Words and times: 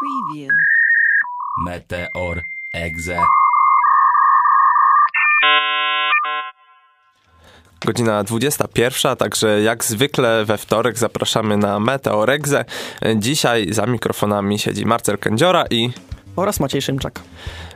Preview. 0.00 0.50
Meteor 1.64 2.42
Exe. 2.72 3.18
Godzina 7.86 8.24
21, 8.24 9.16
także 9.16 9.62
jak 9.62 9.84
zwykle 9.84 10.44
we 10.44 10.58
wtorek 10.58 10.98
zapraszamy 10.98 11.56
na 11.56 11.80
Meteoregze. 11.80 12.64
Dzisiaj 13.16 13.72
za 13.72 13.86
mikrofonami 13.86 14.58
siedzi 14.58 14.86
Marcel 14.86 15.18
Kędziora 15.18 15.64
i 15.70 15.90
oraz 16.36 16.60
Maciej 16.60 16.82
Szymczak. 16.82 17.20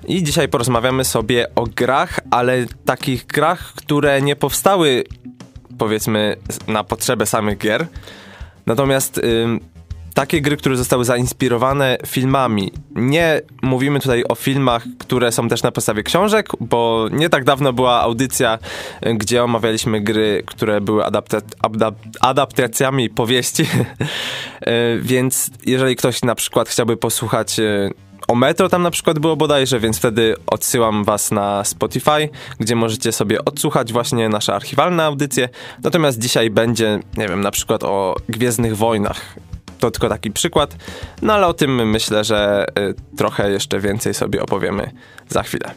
I 0.07 0.23
dzisiaj 0.23 0.49
porozmawiamy 0.49 1.05
sobie 1.05 1.55
o 1.55 1.65
grach, 1.67 2.21
ale 2.31 2.67
takich 2.85 3.27
grach, 3.27 3.73
które 3.77 4.23
nie 4.23 4.37
powstały 4.37 5.05
powiedzmy 5.79 6.37
na 6.69 6.85
potrzebę 6.85 7.27
samych 7.27 7.59
gier. 7.59 7.87
Natomiast 8.67 9.19
ym, 9.19 9.74
takie 10.15 10.41
gry, 10.41 10.57
które 10.57 10.77
zostały 10.77 11.05
zainspirowane 11.05 11.99
filmami. 12.07 12.73
Nie 12.91 13.41
mówimy 13.63 14.01
tutaj 14.01 14.25
o 14.29 14.35
filmach, 14.35 14.85
które 14.99 15.33
są 15.33 15.49
też 15.49 15.63
na 15.63 15.73
podstawie 15.73 16.03
książek, 16.03 16.49
bo 16.61 17.09
nie 17.13 17.29
tak 17.29 17.45
dawno 17.45 17.73
była 17.73 18.01
audycja, 18.01 18.59
gdzie 19.15 19.45
omawialiśmy 19.45 20.01
gry, 20.01 20.43
które 20.47 20.81
były 20.81 21.05
adapta 21.05 21.39
adap 21.63 21.95
adaptacjami 22.21 23.11
powieści. 23.11 23.63
Y, 23.63 25.01
więc 25.03 25.51
jeżeli 25.67 25.97
ktoś 25.97 26.23
na 26.23 26.35
przykład 26.35 26.69
chciałby 26.69 26.97
posłuchać 26.97 27.59
y, 27.59 27.91
o 28.29 28.35
Metro 28.35 28.69
tam 28.69 28.83
na 28.83 28.91
przykład 28.91 29.19
było 29.19 29.37
bodajże, 29.37 29.81
więc 29.81 29.99
wtedy 29.99 30.35
odsyłam 30.47 31.05
was 31.05 31.31
na 31.31 31.65
Spotify, 31.65 32.29
gdzie 32.61 32.77
możecie 32.77 33.13
sobie 33.13 33.45
odsłuchać 33.45 33.93
właśnie 33.93 34.29
nasze 34.29 34.55
archiwalne 34.55 35.05
audycje. 35.05 35.49
Natomiast 35.83 36.19
dzisiaj 36.19 36.51
będzie, 36.51 37.01
nie 37.17 37.29
wiem, 37.29 37.41
na 37.41 37.51
przykład 37.51 37.85
o 37.85 38.15
Gwiezdnych 38.29 38.77
Wojnach. 38.77 39.37
To 39.85 39.91
tylko 39.91 40.09
taki 40.09 40.31
przykład, 40.31 40.77
no 41.23 41.33
ale 41.33 41.47
o 41.47 41.55
tym 41.55 41.91
myślę, 41.91 42.25
że 42.25 42.67
y, 42.79 43.17
trochę 43.17 43.51
jeszcze 43.51 43.81
więcej 43.81 44.15
sobie 44.15 44.43
opowiemy 44.43 44.91
za 45.29 45.43
chwilę. 45.43 45.75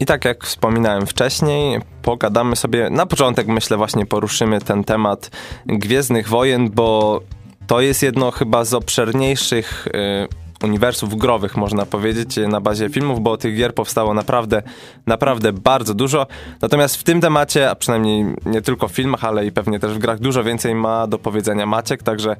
I 0.00 0.06
tak 0.06 0.24
jak 0.24 0.44
wspominałem 0.44 1.06
wcześniej, 1.06 1.80
pogadamy 2.02 2.56
sobie, 2.56 2.90
na 2.90 3.06
początek 3.06 3.46
myślę 3.46 3.76
właśnie 3.76 4.06
poruszymy 4.06 4.60
ten 4.60 4.84
temat 4.84 5.30
Gwiezdnych 5.66 6.28
Wojen, 6.28 6.70
bo 6.70 7.20
to 7.66 7.80
jest 7.80 8.02
jedno 8.02 8.30
chyba 8.30 8.64
z 8.64 8.74
obszerniejszych 8.74 9.86
y, 9.86 10.49
uniwersów 10.64 11.18
growych, 11.18 11.56
można 11.56 11.86
powiedzieć, 11.86 12.36
na 12.48 12.60
bazie 12.60 12.88
filmów, 12.88 13.20
bo 13.20 13.36
tych 13.36 13.56
gier 13.56 13.74
powstało 13.74 14.14
naprawdę, 14.14 14.62
naprawdę 15.06 15.52
bardzo 15.52 15.94
dużo. 15.94 16.26
Natomiast 16.62 16.96
w 16.96 17.02
tym 17.02 17.20
temacie, 17.20 17.70
a 17.70 17.74
przynajmniej 17.74 18.24
nie 18.46 18.62
tylko 18.62 18.88
w 18.88 18.92
filmach, 18.92 19.24
ale 19.24 19.46
i 19.46 19.52
pewnie 19.52 19.78
też 19.78 19.92
w 19.92 19.98
grach, 19.98 20.18
dużo 20.18 20.44
więcej 20.44 20.74
ma 20.74 21.06
do 21.06 21.18
powiedzenia 21.18 21.66
Maciek, 21.66 22.02
także 22.02 22.36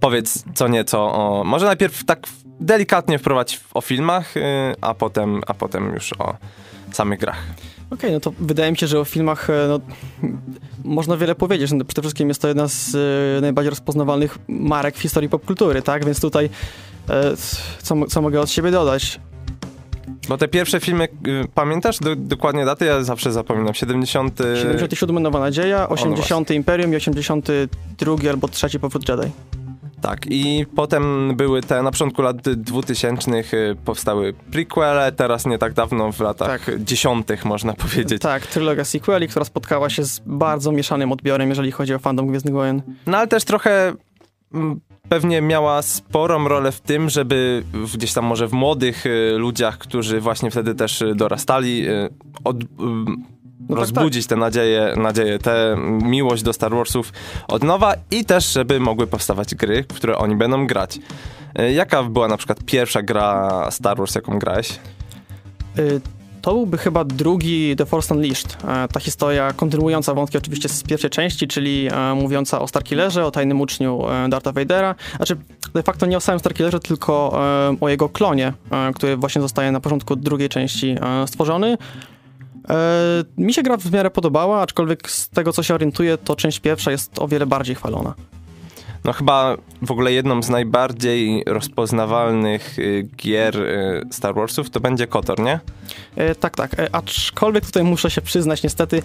powiedz 0.00 0.44
co 0.54 0.68
nieco 0.68 1.12
o... 1.12 1.44
Może 1.44 1.66
najpierw 1.66 2.04
tak 2.04 2.26
delikatnie 2.60 3.18
wprowadź 3.18 3.60
o 3.74 3.80
filmach, 3.80 4.36
y, 4.36 4.40
a, 4.80 4.94
potem, 4.94 5.40
a 5.46 5.54
potem 5.54 5.94
już 5.94 6.12
o 6.12 6.36
samych 6.92 7.20
grach. 7.20 7.46
Okej, 7.86 7.98
okay, 7.98 8.10
no 8.10 8.20
to 8.20 8.32
wydaje 8.38 8.70
mi 8.70 8.78
się, 8.78 8.86
że 8.86 9.00
o 9.00 9.04
filmach 9.04 9.50
e, 9.50 9.52
no, 9.68 9.80
można 10.84 11.16
wiele 11.16 11.34
powiedzieć. 11.34 11.72
No, 11.72 11.84
przede 11.84 12.02
wszystkim 12.02 12.28
jest 12.28 12.42
to 12.42 12.48
jedna 12.48 12.68
z 12.68 12.94
y, 12.94 13.40
najbardziej 13.40 13.70
rozpoznawalnych 13.70 14.38
marek 14.48 14.96
w 14.96 15.00
historii 15.00 15.28
popkultury, 15.28 15.82
tak? 15.82 16.04
Więc 16.04 16.20
tutaj 16.20 16.50
co, 17.78 18.06
co 18.06 18.22
mogę 18.22 18.40
od 18.40 18.50
siebie 18.50 18.70
dodać? 18.70 19.20
Bo 20.28 20.38
te 20.38 20.48
pierwsze 20.48 20.80
filmy, 20.80 21.04
y, 21.04 21.48
pamiętasz 21.54 21.98
do, 21.98 22.16
dokładnie 22.16 22.64
daty? 22.64 22.84
Ja 22.84 23.02
zawsze 23.02 23.32
zapominam. 23.32 23.74
70... 23.74 24.38
77 24.60 25.22
Nowa 25.22 25.40
Nadzieja, 25.40 25.88
80 25.88 26.48
no 26.48 26.54
Imperium 26.54 26.92
i 26.92 26.96
82 26.96 28.30
albo 28.30 28.48
trzeci 28.48 28.80
Powrót 28.80 29.08
Jedi. 29.08 29.30
Tak, 30.00 30.26
i 30.30 30.66
potem 30.76 31.32
były 31.36 31.62
te, 31.62 31.82
na 31.82 31.90
początku 31.90 32.22
lat 32.22 32.36
2000 32.36 33.30
y, 33.30 33.44
powstały 33.84 34.34
prequele, 34.52 35.12
teraz 35.12 35.46
nie 35.46 35.58
tak 35.58 35.72
dawno, 35.72 36.12
w 36.12 36.20
latach 36.20 36.64
tak. 36.64 36.84
dziesiątych 36.84 37.44
można 37.44 37.72
powiedzieć. 37.72 38.22
Tak, 38.22 38.46
trylogia 38.46 38.84
sequeli, 38.84 39.28
która 39.28 39.44
spotkała 39.44 39.90
się 39.90 40.04
z 40.04 40.22
bardzo 40.26 40.72
mieszanym 40.72 41.12
odbiorem, 41.12 41.48
jeżeli 41.48 41.70
chodzi 41.70 41.94
o 41.94 41.98
fandom 41.98 42.26
Gwiezdnych 42.26 42.54
Wojen. 42.54 42.82
No 43.06 43.18
ale 43.18 43.26
też 43.26 43.44
trochę 43.44 43.92
mm, 44.54 44.80
pewnie 45.08 45.40
miała 45.40 45.82
sporą 45.82 46.48
rolę 46.48 46.72
w 46.72 46.80
tym, 46.80 47.10
żeby 47.10 47.64
gdzieś 47.94 48.12
tam 48.12 48.24
może 48.24 48.48
w 48.48 48.52
młodych 48.52 49.06
y, 49.06 49.34
ludziach, 49.38 49.78
którzy 49.78 50.20
właśnie 50.20 50.50
wtedy 50.50 50.74
też 50.74 51.02
y, 51.02 51.14
dorastali, 51.14 51.86
od, 52.44 52.56
no 53.68 53.76
rozbudzić 53.76 54.24
tak, 54.24 54.28
tak. 54.28 54.38
te 54.38 54.40
nadzieje, 54.40 54.94
nadzieje, 54.96 55.38
tę 55.38 55.76
miłość 56.02 56.42
do 56.42 56.52
Star 56.52 56.74
Warsów 56.74 57.12
od 57.48 57.62
nowa 57.62 57.94
i 58.10 58.24
też, 58.24 58.52
żeby 58.52 58.80
mogły 58.80 59.06
powstawać 59.06 59.54
gry, 59.54 59.82
w 59.82 59.94
które 59.94 60.18
oni 60.18 60.36
będą 60.36 60.66
grać. 60.66 60.98
Jaka 61.74 62.02
była 62.02 62.28
na 62.28 62.36
przykład 62.36 62.64
pierwsza 62.64 63.02
gra 63.02 63.68
Star 63.70 63.98
Wars, 63.98 64.14
jaką 64.14 64.38
grałeś? 64.38 64.78
To 66.44 66.52
byłby 66.52 66.78
chyba 66.78 67.04
drugi 67.04 67.76
The 67.76 67.86
Force 67.86 68.14
Unleashed. 68.14 68.56
E, 68.64 68.88
ta 68.88 69.00
historia 69.00 69.52
kontynuująca 69.52 70.14
wątki 70.14 70.38
oczywiście 70.38 70.68
z 70.68 70.82
pierwszej 70.82 71.10
części, 71.10 71.48
czyli 71.48 71.88
e, 71.92 72.14
mówiąca 72.14 72.60
o 72.60 72.68
Starkillerze, 72.68 73.26
o 73.26 73.30
tajnym 73.30 73.60
uczniu 73.60 74.02
Dartha 74.28 74.52
Vadera. 74.52 74.94
Znaczy, 75.16 75.36
de 75.74 75.82
facto 75.82 76.06
nie 76.06 76.16
o 76.16 76.20
samym 76.20 76.38
Starkillerze, 76.38 76.80
tylko 76.80 77.40
o 77.80 77.88
jego 77.88 78.08
klonie, 78.08 78.52
który 78.94 79.16
właśnie 79.16 79.42
zostaje 79.42 79.72
na 79.72 79.80
początku 79.80 80.16
drugiej 80.16 80.48
części 80.48 80.96
stworzony. 81.26 81.78
E, 82.68 83.24
mi 83.38 83.54
się 83.54 83.62
gra 83.62 83.76
w 83.76 83.92
miarę 83.92 84.10
podobała, 84.10 84.60
aczkolwiek 84.60 85.10
z 85.10 85.28
tego 85.28 85.52
co 85.52 85.62
się 85.62 85.74
orientuję, 85.74 86.18
to 86.18 86.36
część 86.36 86.60
pierwsza 86.60 86.90
jest 86.90 87.18
o 87.18 87.28
wiele 87.28 87.46
bardziej 87.46 87.76
chwalona. 87.76 88.14
No 89.04 89.12
chyba 89.12 89.56
w 89.82 89.90
ogóle 89.90 90.12
jedną 90.12 90.42
z 90.42 90.48
najbardziej 90.48 91.42
rozpoznawalnych 91.46 92.78
y, 92.78 93.08
gier 93.16 93.60
y, 93.60 94.02
Star 94.10 94.34
Warsów 94.34 94.70
to 94.70 94.80
będzie 94.80 95.06
Kotor, 95.06 95.40
nie? 95.40 95.60
E, 96.16 96.34
tak, 96.34 96.56
tak. 96.56 96.78
E, 96.78 96.94
aczkolwiek 96.94 97.66
tutaj 97.66 97.84
muszę 97.84 98.10
się 98.10 98.20
przyznać 98.20 98.62
niestety, 98.62 99.02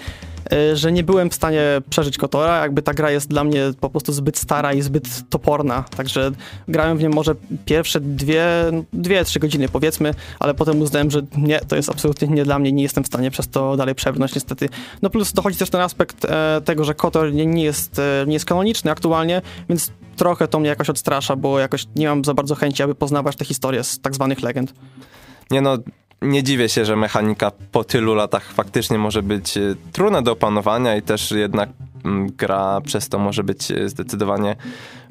e, 0.52 0.76
że 0.76 0.92
nie 0.92 1.04
byłem 1.04 1.30
w 1.30 1.34
stanie 1.34 1.62
przeżyć 1.90 2.18
Kotora. 2.18 2.62
Jakby 2.62 2.82
ta 2.82 2.94
gra 2.94 3.12
jest 3.12 3.30
dla 3.30 3.44
mnie 3.44 3.64
po 3.80 3.90
prostu 3.90 4.14
zbyt 4.14 4.38
stara 4.38 4.74
i 4.74 4.82
zbyt 4.82 5.30
toporna. 5.30 5.84
Także 5.98 6.32
grałem 6.68 6.98
w 6.98 7.04
nią 7.04 7.09
może 7.09 7.36
pierwsze 7.66 8.00
dwie, 8.00 8.46
dwie, 8.94 9.26
trzy 9.26 9.40
godziny 9.40 9.70
powiedzmy, 9.70 10.14
ale 10.40 10.54
potem 10.54 10.82
uznałem, 10.82 11.12
że 11.12 11.22
nie, 11.38 11.59
to 11.59 11.76
jest 11.76 11.90
absolutnie 11.90 12.28
nie 12.28 12.44
dla 12.44 12.59
mnie. 12.59 12.72
Nie 12.72 12.84
jestem 12.84 13.04
w 13.04 13.08
stanie 13.08 13.32
przez 13.32 13.48
to 13.48 13.78
dalej 13.78 13.96
przebrnąć 13.96 14.36
niestety. 14.36 14.70
No 15.02 15.09
plus 15.09 15.34
dochodzi 15.34 15.58
też 15.58 15.70
ten 15.70 15.82
aspekt 15.82 16.26
e, 16.26 16.62
tego, 16.66 16.84
że 16.84 16.94
Kotor 16.94 17.34
nie, 17.34 17.46
nie, 17.46 17.64
jest, 17.64 18.00
e, 18.00 18.24
nie 18.28 18.34
jest 18.34 18.46
kanoniczny 18.46 18.92
aktualnie, 18.92 19.42
więc 19.70 19.89
trochę 20.16 20.48
to 20.48 20.60
mnie 20.60 20.70
jakoś 20.70 20.90
odstrasza, 20.90 21.36
bo 21.36 21.60
jakoś 21.60 21.86
nie 21.96 22.08
mam 22.08 22.26
za 22.26 22.34
bardzo 22.34 22.56
chęci, 22.56 22.84
aby 22.84 22.96
poznawać 22.96 23.36
te 23.36 23.46
historie 23.46 23.84
z 23.84 24.00
tak 24.00 24.16
zwanych 24.16 24.42
legend. 24.42 24.74
Nie 25.52 25.62
no, 25.62 25.78
nie 26.22 26.44
dziwię 26.44 26.70
się, 26.70 26.86
że 26.86 26.96
mechanika 26.96 27.52
po 27.72 27.84
tylu 27.84 28.16
latach 28.16 28.52
faktycznie 28.52 28.98
może 28.98 29.24
być 29.24 29.58
e, 29.58 29.76
trudna 29.92 30.22
do 30.22 30.32
opanowania 30.32 30.96
i 30.96 31.02
też 31.02 31.32
jednak 31.32 31.70
gra 32.38 32.82
przez 32.82 33.10
to 33.10 33.20
może 33.20 33.44
być 33.44 33.72
e, 33.72 33.90
zdecydowanie 33.90 34.56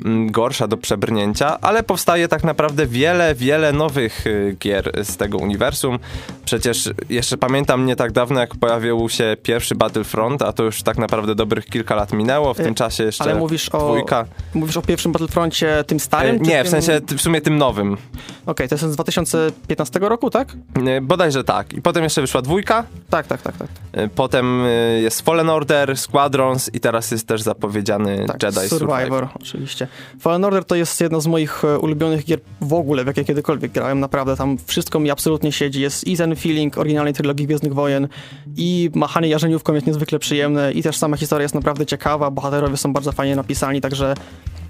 mm, 0.05 0.31
gorsza 0.31 0.69
do 0.69 0.77
przebrnięcia, 0.77 1.61
ale 1.61 1.83
powstaje 1.83 2.29
tak 2.29 2.45
naprawdę 2.45 2.87
wiele, 2.87 3.35
wiele 3.35 3.73
nowych 3.73 4.25
e, 4.27 4.53
gier 4.53 4.93
z 5.05 5.17
tego 5.17 5.39
uniwersum. 5.39 5.99
Przecież 6.45 6.91
jeszcze 7.09 7.37
pamiętam 7.37 7.87
nie 7.87 7.97
tak 7.97 8.13
dawno, 8.13 8.41
jak 8.41 8.57
pojawił 8.57 9.09
się 9.09 9.37
pierwszy 9.43 9.75
Battlefront, 9.75 10.43
a 10.43 10.53
to 10.53 10.63
już 10.63 10.83
tak 10.83 10.99
naprawdę 10.99 11.35
dobrych 11.35 11.67
kilka 11.67 11.95
lat 11.95 12.13
minęło, 12.13 12.55
w 12.55 12.57
tym 12.57 12.75
czasie 12.75 13.05
jeszcze 13.05 13.25
Ale 13.25 13.35
mówisz 13.35 13.71
dwójka. 13.71 14.21
o, 14.21 14.59
mówisz 14.59 14.77
o 14.77 14.83
pierwszym 14.83 15.13
Battlefroncie 15.13 15.85
tym 15.87 16.01
starym? 16.01 16.43
Nie, 16.43 16.65
w 16.65 16.69
sensie 16.69 17.01
w 17.17 17.21
sumie 17.21 17.41
tym 17.41 17.59
nowym. 17.59 17.93
Okej, 17.93 18.01
okay, 18.47 18.69
to 18.69 18.75
jest 18.75 18.85
z 18.85 18.95
2015 18.95 19.99
roku, 19.99 20.31
tak? 20.31 20.57
Bodajże 21.03 21.45
tak. 21.45 21.73
I 21.73 21.83
potem 21.83 22.05
jeszcze 22.05 22.21
wyszła 22.21 22.43
dwójka. 22.43 22.85
Tak, 23.11 23.27
tak, 23.27 23.43
tak. 23.43 23.57
tak. 23.57 23.69
Potem 24.15 24.63
jest 25.03 25.23
Fallen 25.23 25.51
Order, 25.51 25.97
Squadrons 25.97 26.71
i 26.79 26.81
teraz 26.81 27.11
jest 27.11 27.27
też 27.27 27.43
zapowiedziany 27.43 28.25
tak, 28.27 28.43
Jedi 28.43 28.69
Survivor. 28.69 28.99
Survivor. 28.99 29.29
Oczywiście. 29.35 29.89
Fallen 30.21 30.45
Order 30.45 30.65
to 30.65 30.75
jest 30.75 31.01
jedna 31.01 31.21
z 31.21 31.27
moich 31.27 31.65
e, 31.65 31.79
ulubionych 31.79 32.25
gier 32.25 32.41
w 32.61 32.73
ogóle, 32.73 33.05
w 33.05 33.07
jakie 33.07 33.25
kiedykolwiek 33.25 33.73
grałem. 33.73 34.01
Naprawdę 34.01 34.37
tam 34.37 34.57
wszystko 34.67 35.01
mi 35.01 35.11
absolutnie 35.11 35.53
siedzi. 35.53 35.81
Jest 35.81 36.07
i 36.07 36.17
ten 36.17 36.37
feeling 36.37 36.79
oryginalnej 36.79 37.15
trylogii 37.15 37.47
Gwiezdnych 37.47 37.75
Wojen 37.75 38.09
i 38.57 38.91
machanie 38.95 39.29
jarzeniówką 39.29 39.75
jest 39.75 39.87
niezwykle 39.87 40.19
przyjemne 40.19 40.73
i 40.73 40.83
też 40.83 40.97
sama 40.97 41.17
historia 41.17 41.43
jest 41.43 41.55
naprawdę 41.55 41.87
ciekawa. 41.87 42.31
Bohaterowie 42.31 42.77
są 42.77 42.93
bardzo 42.93 43.13
fajnie 43.13 43.37
napisani, 43.37 43.81
także 43.81 44.15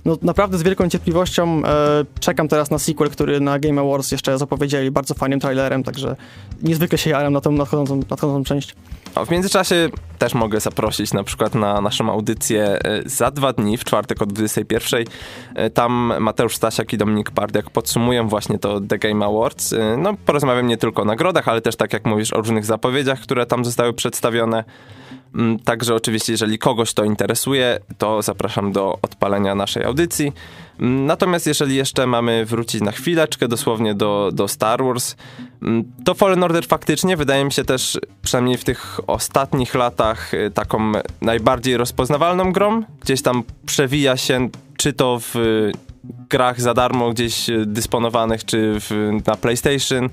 no, 0.05 0.17
naprawdę 0.23 0.59
z 0.59 0.63
wielką 0.63 0.85
niecierpliwością 0.85 1.63
e, 1.65 2.05
czekam 2.21 2.49
teraz 2.49 2.71
na 2.71 2.79
sequel, 2.79 3.11
który 3.11 3.41
na 3.41 3.59
Game 3.59 3.81
Awards 3.81 4.13
jeszcze 4.13 4.39
zapowiedzieli 4.39 4.91
bardzo 4.91 5.15
fajnym 5.15 5.41
trailerem, 5.41 5.83
także 5.83 6.17
niezwykle 6.63 6.99
się 6.99 7.11
jaram 7.11 7.33
na 7.33 7.41
tą 7.41 7.53
nadchodzącą, 7.53 7.97
nadchodzącą 8.11 8.45
część. 8.45 8.75
A 9.15 9.25
w 9.25 9.31
międzyczasie 9.31 9.89
też 10.19 10.35
mogę 10.35 10.61
zaprosić 10.61 11.13
na 11.13 11.25
przykład 11.25 11.55
na 11.55 11.81
naszą 11.81 12.13
audycję 12.13 12.79
e, 12.85 13.03
za 13.07 13.31
dwa 13.31 13.53
dni, 13.53 13.79
w 13.79 13.85
czwartek 13.85 14.23
o 14.23 14.27
21. 14.27 15.05
E, 15.55 15.71
tam 15.71 16.13
Mateusz 16.21 16.57
Stasiak 16.57 16.93
i 16.93 16.99
Dominik 16.99 17.31
Pardiak 17.31 17.71
podsumują 17.71 18.29
właśnie 18.29 18.59
to 18.59 18.81
The 18.81 18.99
Game 18.99 19.27
Awards. 19.27 19.73
E, 19.73 19.97
no, 19.97 20.15
porozmawiam 20.27 20.67
nie 20.67 20.77
tylko 20.77 21.03
o 21.03 21.05
nagrodach, 21.05 21.49
ale 21.49 21.61
też 21.61 21.77
tak 21.77 21.93
jak 21.93 22.07
mówisz 22.07 22.33
o 22.33 22.37
różnych 22.37 22.65
zapowiedziach, 22.65 23.21
które 23.21 23.47
tam 23.47 23.65
zostały 23.65 23.93
przedstawione. 23.93 24.65
Mm, 25.35 25.59
Także 25.59 25.95
oczywiście, 25.95 26.33
jeżeli 26.33 26.59
kogoś 26.59 26.93
to 26.95 27.05
interesuje, 27.05 27.79
to 27.99 28.23
zapraszam 28.23 28.73
do 28.73 28.99
odpalenia 29.03 29.55
naszej 29.55 29.85
audycji. 29.85 30.33
Mm, 30.81 31.07
Natomiast 31.07 31.47
jeżeli 31.47 31.77
jeszcze 31.77 32.07
mamy 32.07 32.45
wrócić 32.47 32.81
na 32.81 32.93
chwileczkę 32.93 33.49
dosłownie 33.49 33.95
do, 33.95 34.31
do 34.33 34.49
Star 34.49 34.85
Wars, 34.85 35.17
mm, 35.63 35.85
to 36.05 36.15
Fallen 36.15 36.43
Order 36.45 36.67
faktycznie 36.67 37.17
wydaje 37.17 37.45
mi 37.45 37.53
się 37.53 37.65
też, 37.65 37.99
przynajmniej 38.23 38.57
w 38.57 38.65
tych 38.65 39.01
ostatnich 39.07 39.75
latach, 39.75 40.35
y, 40.35 40.51
taką 40.51 40.93
najbardziej 41.21 41.77
rozpoznawalną 41.77 42.53
grą. 42.53 42.83
Gdzieś 43.01 43.23
tam 43.23 43.43
przewija 43.67 44.17
się, 44.17 44.49
czy 44.77 44.93
to 44.93 45.21
w 45.21 45.35
grach 46.31 46.61
za 46.61 46.75
darmo 46.75 47.11
gdzieś 47.11 47.51
y, 47.51 47.67
dysponowanych, 47.67 48.45
czy 48.45 48.75
w, 48.81 49.11
na 49.27 49.37
PlayStation, 49.37 50.09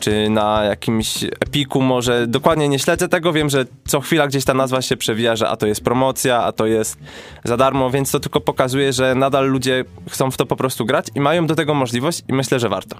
czy 0.00 0.30
na 0.30 0.64
jakimś 0.64 1.24
Epiku 1.24 1.80
może. 1.80 2.26
Dokładnie 2.26 2.68
nie 2.68 2.78
śledzę 2.78 3.08
tego, 3.08 3.32
wiem, 3.32 3.50
że 3.50 3.64
co 3.86 4.00
chwila 4.00 4.26
gdzieś 4.26 4.44
ta 4.44 4.54
nazwa 4.54 4.82
się 4.82 4.96
przewija, 4.96 5.36
że 5.36 5.48
a 5.48 5.56
to 5.56 5.66
jest 5.66 5.84
promocja, 5.84 6.42
a 6.42 6.52
to 6.52 6.66
jest 6.66 6.98
za 7.44 7.56
darmo, 7.56 7.90
więc 7.90 8.10
to 8.10 8.20
tylko 8.20 8.40
pokazuje, 8.40 8.92
że 8.92 9.14
nadal 9.14 9.48
ludzie 9.48 9.84
chcą 10.10 10.30
w 10.30 10.36
to 10.36 10.46
po 10.46 10.56
prostu 10.56 10.84
grać 10.84 11.06
i 11.14 11.20
mają 11.20 11.46
do 11.46 11.54
tego 11.54 11.74
możliwość 11.74 12.22
i 12.28 12.32
myślę, 12.32 12.60
że 12.60 12.68
warto. 12.68 12.96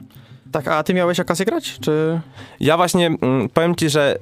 Tak, 0.52 0.68
a 0.68 0.82
ty 0.82 0.94
miałeś 0.94 1.20
okazję 1.20 1.46
grać, 1.46 1.78
czy... 1.80 2.20
Ja 2.60 2.76
właśnie 2.76 3.06
mm, 3.06 3.48
powiem 3.48 3.76
ci, 3.76 3.90
że 3.90 4.18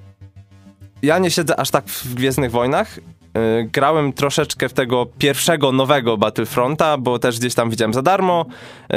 ja 1.03 1.19
nie 1.19 1.31
siedzę 1.31 1.61
aż 1.61 1.71
tak 1.71 1.85
w 1.87 2.15
Gwiezdnych 2.15 2.51
Wojnach. 2.51 2.99
Y, 3.39 3.69
grałem 3.73 4.13
troszeczkę 4.13 4.69
w 4.69 4.73
tego 4.73 5.07
pierwszego 5.19 5.73
nowego 5.73 6.17
Battlefronta, 6.17 6.99
bo 6.99 7.19
też 7.19 7.39
gdzieś 7.39 7.55
tam 7.55 7.71
widziałem 7.71 7.95
za 7.95 8.03
darmo. 8.03 8.47
Y, 8.93 8.97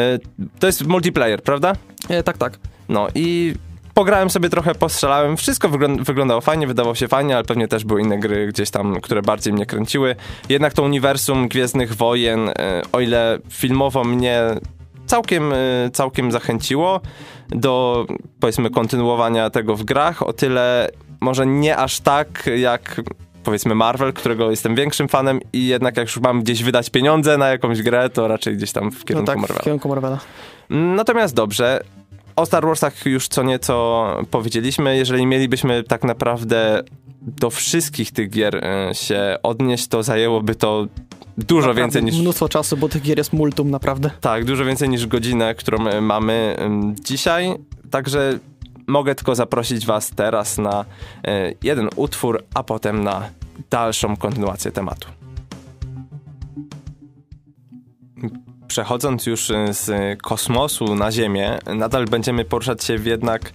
to 0.60 0.68
jest 0.68 0.88
multiplayer, 0.88 1.44
prawda? 1.44 1.74
E, 2.10 2.24
tak, 2.24 2.38
tak. 2.38 2.60
No 2.90 3.08
i 3.16 3.54
pograłem 3.94 4.30
sobie 4.30 4.50
trochę, 4.50 4.76
postrzelałem. 4.76 5.38
Wszystko 5.38 5.70
wyglą- 5.70 6.04
wyglądało 6.04 6.42
fajnie, 6.42 6.68
wydawało 6.68 6.96
się 6.96 7.08
fajnie, 7.08 7.36
ale 7.36 7.44
pewnie 7.44 7.68
też 7.68 7.84
były 7.84 8.02
inne 8.02 8.20
gry 8.20 8.48
gdzieś 8.48 8.70
tam, 8.70 9.02
które 9.02 9.22
bardziej 9.22 9.54
mnie 9.54 9.66
kręciły. 9.66 10.16
Jednak 10.50 10.74
to 10.74 10.84
uniwersum 10.84 11.48
Gwiezdnych 11.48 11.96
Wojen, 11.96 12.50
y, 12.50 12.54
o 12.92 13.00
ile 13.00 13.40
filmowo 13.50 14.04
mnie 14.04 14.42
całkiem, 15.06 15.54
całkiem 15.94 16.32
zachęciło 16.32 17.02
do 17.50 18.06
powiedzmy 18.40 18.70
kontynuowania 18.70 19.50
tego 19.50 19.76
w 19.76 19.84
grach, 19.84 20.24
o 20.24 20.34
tyle 20.34 20.90
może 21.22 21.46
nie 21.46 21.78
aż 21.78 22.00
tak 22.00 22.50
jak 22.58 23.02
powiedzmy 23.44 23.76
Marvel, 23.76 24.14
którego 24.14 24.50
jestem 24.52 24.76
większym 24.76 25.08
fanem 25.08 25.40
i 25.54 25.68
jednak 25.68 25.98
jak 25.98 26.08
już 26.08 26.20
mam 26.20 26.42
gdzieś 26.44 26.64
wydać 26.64 26.90
pieniądze 26.90 27.38
na 27.38 27.48
jakąś 27.50 27.82
grę, 27.82 28.10
to 28.10 28.28
raczej 28.28 28.58
gdzieś 28.58 28.72
tam 28.72 28.92
w 28.92 29.00
No 29.00 29.06
kierunku 29.06 29.28
tak, 29.28 29.38
Marvela. 29.40 29.60
w 29.60 29.64
kierunku 29.64 29.90
Marvela. 29.90 30.20
Natomiast 30.70 31.36
dobrze. 31.36 31.84
O 32.36 32.46
Star 32.46 32.66
Warsach 32.66 33.06
już 33.06 33.28
co 33.28 33.44
nieco 33.44 34.06
powiedzieliśmy. 34.32 34.98
Jeżeli 34.98 35.26
mielibyśmy 35.26 35.84
tak 35.84 36.04
naprawdę 36.04 36.84
do 37.22 37.50
wszystkich 37.50 38.12
tych 38.12 38.30
gier 38.30 38.56
e, 38.66 38.90
się 38.96 39.38
odnieść, 39.44 39.88
to 39.88 40.04
zajęłoby 40.04 40.56
to 40.56 40.88
dużo 41.38 41.60
Naprawdę 41.68 41.82
więcej 41.82 42.04
niż. 42.04 42.16
Mnóstwo 42.20 42.50
czasu, 42.50 42.78
bo 42.78 42.90
tych 42.90 43.02
gier 43.02 43.18
jest 43.18 43.34
multum, 43.34 43.72
naprawdę. 43.72 44.10
Tak, 44.22 44.46
dużo 44.46 44.66
więcej 44.66 44.90
niż 44.90 45.08
godzinę, 45.08 45.56
którą 45.56 45.88
e, 45.88 46.02
mamy 46.02 46.56
dzisiaj. 47.02 47.54
Także 47.92 48.40
mogę 48.92 49.16
tylko 49.16 49.36
zaprosić 49.36 49.86
Was 49.86 50.10
teraz 50.10 50.58
na 50.58 50.86
e, 51.26 51.54
jeden 51.64 51.90
utwór, 51.96 52.44
a 52.54 52.64
potem 52.64 53.04
na 53.04 53.30
dalszą 53.70 54.18
kontynuację 54.18 54.72
tematu. 54.72 55.08
Przechodząc 58.68 59.26
już 59.26 59.52
e, 59.52 59.74
z 59.74 60.20
kosmosu 60.22 60.96
na 60.96 61.12
Ziemię, 61.12 61.60
nadal 61.76 62.06
będziemy 62.06 62.46
poruszać 62.46 62.84
się 62.84 62.98
w 62.98 63.06
jednak 63.06 63.52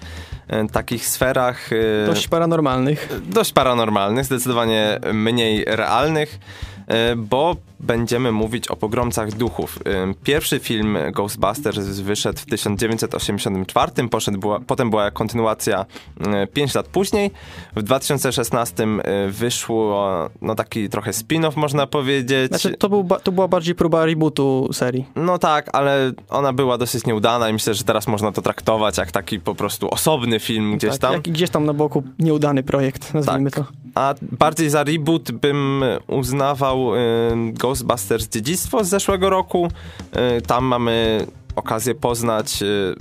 e, 0.49 0.69
takich 0.69 1.09
sferach 1.09 1.71
Dość 2.07 2.29
paranormalnych. 2.29 3.21
dość 3.29 3.53
paranormalnych, 3.53 4.25
zdecydowanie 4.25 5.01
mniej 5.13 5.65
realnych, 5.67 6.39
bo 7.17 7.57
będziemy 7.81 8.33
mówić 8.33 8.69
o 8.69 8.77
pogromcach 8.77 9.33
duchów. 9.33 9.79
E, 9.87 10.15
Pierwszy 10.25 10.59
film 10.59 10.99
Ghostbusters 11.13 11.79
wyszedł 11.79 12.39
w 12.39 12.47
1984, 12.47 14.09
poszedł, 14.09 14.39
była, 14.39 14.61
potem 14.61 14.91
była 14.91 15.11
kontynuacja 15.11 15.87
5 16.53 16.75
lat 16.75 16.87
później. 16.87 17.31
W 17.77 17.83
2016 17.83 18.85
e, 18.85 19.29
wyszło 19.29 20.07
no 20.43 20.55
taki 20.55 20.89
trochę 20.89 21.11
spin-off 21.11 21.57
można 21.57 21.87
powiedzieć. 21.87 22.49
Znaczy, 22.49 22.75
to, 22.79 22.89
był, 22.89 23.09
to 23.23 23.33
była 23.33 23.49
bardziej 23.49 23.75
próba 23.75 24.07
rebootu 24.07 24.69
serii. 24.73 25.07
No 25.17 25.39
tak, 25.39 25.71
ale 25.73 26.13
ona 26.29 26.53
była 26.53 26.79
dosyć 26.79 27.07
nieudana 27.07 27.49
i 27.49 27.53
myślę, 27.53 27.75
że 27.75 27.85
teraz 27.85 28.07
można 28.07 28.33
to 28.33 28.43
traktować 28.43 28.99
jak 28.99 29.11
taki 29.13 29.41
po 29.41 29.55
prostu 29.55 29.91
osobny 29.91 30.41
film 30.41 30.77
gdzieś 30.77 30.91
tak, 30.91 31.01
tam. 31.01 31.13
Jak 31.13 31.23
gdzieś 31.23 31.51
tam 31.51 31.65
na 31.65 31.75
boku 31.75 32.03
nieudany 32.19 32.63
projekt, 32.63 33.15
nazwijmy 33.15 33.51
Tak. 33.51 33.67
to. 33.67 33.73
A 33.97 34.15
bardziej 34.23 34.71
za 34.71 34.85
reboot 34.85 35.33
bym 35.33 35.85
uznawał 36.07 36.95
y, 36.95 36.99
Ghostbusters 37.53 38.29
Dziedzictwo 38.29 38.85
z 38.85 38.89
zeszłego 38.89 39.31
roku. 39.31 39.69
Y, 40.39 40.43
tam 40.43 40.65
mamy 40.65 41.27
okazję 41.57 41.95
poznać 41.95 42.63
y, 42.63 42.95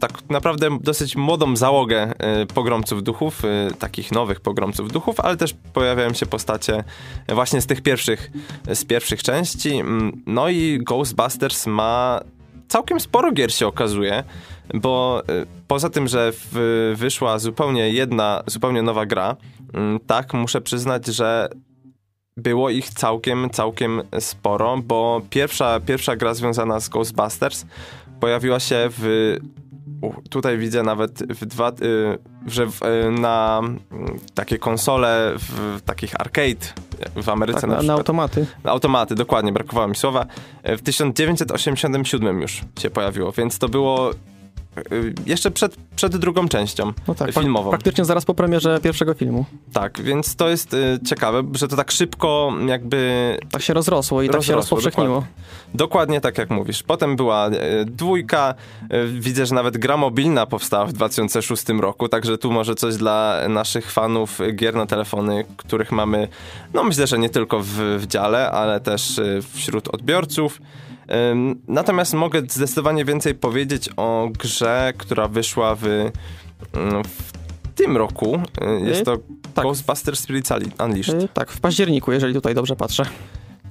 tak 0.00 0.12
naprawdę 0.30 0.78
dosyć 0.80 1.16
młodą 1.16 1.56
załogę 1.56 2.12
pogromców 2.54 3.02
duchów, 3.02 3.42
takich 3.78 4.12
nowych 4.12 4.40
pogromców 4.40 4.92
duchów, 4.92 5.20
ale 5.20 5.36
też 5.36 5.54
pojawiają 5.72 6.12
się 6.12 6.26
postacie 6.26 6.84
właśnie 7.28 7.60
z 7.60 7.66
tych 7.66 7.82
pierwszych, 7.82 8.30
z 8.74 8.84
pierwszych 8.84 9.22
części. 9.22 9.74
Mm, 9.74 10.22
No 10.26 10.48
i 10.48 10.78
Ghostbusters 10.82 11.66
ma 11.66 12.20
całkiem 12.68 13.00
sporo 13.00 13.32
gier 13.32 13.52
się 13.52 13.66
okazuje, 13.66 14.24
bo 14.74 15.22
y, 15.30 15.46
poza 15.68 15.90
tym, 15.90 16.08
że 16.08 16.32
w, 16.32 16.94
wyszła 16.96 17.38
zupełnie 17.38 17.90
jedna, 17.90 18.42
zupełnie 18.46 18.82
nowa 18.82 19.06
gra, 19.06 19.36
mm, 19.74 20.00
tak 20.06 20.34
muszę 20.34 20.60
przyznać, 20.60 21.06
że 21.06 21.48
było 22.36 22.70
ich 22.70 22.90
całkiem, 22.90 23.50
całkiem 23.50 24.02
sporo, 24.20 24.78
bo 24.84 25.22
pierwsza, 25.30 25.80
pierwsza 25.80 26.16
gra 26.16 26.34
związana 26.34 26.80
z 26.80 26.88
Ghostbusters 26.88 27.66
pojawiła 28.20 28.60
się 28.60 28.88
w. 28.90 29.36
Tutaj 30.30 30.58
widzę 30.58 30.82
nawet 30.82 31.32
w 31.32 31.46
dwa, 31.46 31.70
y, 31.70 32.18
że 32.46 32.66
w, 32.66 32.82
y, 32.82 33.10
na 33.10 33.60
mm, 33.62 33.78
takie 34.34 34.58
konsole 34.58 35.32
w 35.36 35.80
takich 35.84 36.20
arcade 36.20 36.66
w 37.16 37.28
Ameryce 37.28 37.60
Tak, 37.60 37.70
na 37.70 37.76
na, 37.76 37.82
na 37.82 37.92
automaty. 37.92 38.46
Automaty, 38.64 39.14
dokładnie, 39.14 39.52
brakowało 39.52 39.88
mi 39.88 39.96
słowa. 39.96 40.26
E, 40.62 40.76
W 40.76 40.82
1987 40.82 42.40
już 42.40 42.60
się 42.78 42.90
pojawiło, 42.90 43.32
więc 43.32 43.58
to 43.58 43.68
było 43.68 44.10
jeszcze 45.26 45.50
przed, 45.50 45.76
przed 45.96 46.16
drugą 46.16 46.48
częścią 46.48 46.92
No 47.08 47.14
tak, 47.14 47.32
filmową. 47.34 47.70
praktycznie 47.70 48.04
zaraz 48.04 48.24
po 48.24 48.34
premierze 48.34 48.80
pierwszego 48.82 49.14
filmu. 49.14 49.44
Tak, 49.72 50.02
więc 50.02 50.36
to 50.36 50.48
jest 50.48 50.74
e, 50.74 50.98
ciekawe, 51.06 51.42
że 51.52 51.68
to 51.68 51.76
tak 51.76 51.90
szybko 51.90 52.52
jakby 52.66 53.38
Tak 53.50 53.62
się 53.62 53.74
rozrosło 53.74 54.22
i 54.22 54.26
tak 54.26 54.32
się 54.32 54.36
Rozrosło, 54.52 54.76
rozpowszechniło. 54.76 55.24
Dokładnie 55.74 56.20
tak 56.20 56.38
jak 56.38 56.50
mówisz. 56.50 56.82
Potem 56.82 57.16
była 57.16 57.46
e, 57.48 57.84
dwójka. 57.84 58.54
E, 58.90 59.06
widzę, 59.06 59.46
że 59.46 59.54
nawet 59.54 59.78
gra 59.78 59.96
mobilna 59.96 60.46
powstała 60.46 60.86
w 60.86 60.92
2006 60.92 61.68
roku, 61.80 62.08
także 62.08 62.38
tu 62.38 62.52
może 62.52 62.74
coś 62.74 62.96
dla 62.96 63.36
naszych 63.48 63.92
fanów 63.92 64.38
gier 64.54 64.74
na 64.74 64.86
telefony, 64.86 65.44
których 65.56 65.92
mamy, 65.92 66.28
no 66.74 66.84
myślę, 66.84 67.06
że 67.06 67.18
nie 67.18 67.30
tylko 67.30 67.60
w, 67.60 67.66
w 67.98 68.06
dziale, 68.06 68.50
ale 68.50 68.80
też 68.80 69.18
e, 69.18 69.24
wśród 69.54 69.88
odbiorców. 69.88 70.60
Natomiast 71.68 72.14
mogę 72.14 72.42
zdecydowanie 72.48 73.04
więcej 73.04 73.34
powiedzieć 73.34 73.90
o 73.96 74.28
grze, 74.38 74.92
która 74.98 75.28
wyszła 75.28 75.74
w, 75.74 75.84
mm, 75.84 77.04
w 77.04 77.32
tym 77.74 77.96
roku. 77.96 78.40
E, 78.60 78.80
Jest 78.80 79.04
to 79.04 79.18
tak. 79.54 79.64
Ghostbusters 79.64 80.20
Spirits 80.20 80.50
Unleashed. 80.84 81.22
Y, 81.22 81.28
tak, 81.34 81.50
w 81.50 81.60
październiku, 81.60 82.12
jeżeli 82.12 82.34
tutaj 82.34 82.54
dobrze 82.54 82.76
patrzę. 82.76 83.04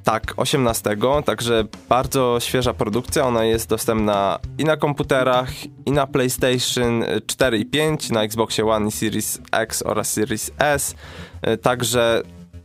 Tak, 0.04 0.34
18, 0.38 0.98
także 1.26 1.64
bardzo 1.90 2.38
świeża 2.40 2.74
produkcja. 2.74 3.28
Ona 3.28 3.44
jest 3.44 3.70
dostępna 3.70 4.40
i 4.58 4.66
na 4.66 4.78
komputerach, 4.78 5.50
i 5.86 5.92
na 5.92 6.08
PlayStation 6.08 7.04
4 7.28 7.58
i 7.58 7.66
5, 7.66 8.10
na 8.10 8.24
Xboxie 8.24 8.66
One 8.66 8.88
i 8.88 8.92
Series 8.92 9.42
X 9.52 9.84
oraz 9.86 10.14
Series 10.14 10.52
S. 10.58 10.96
Także 11.62 12.22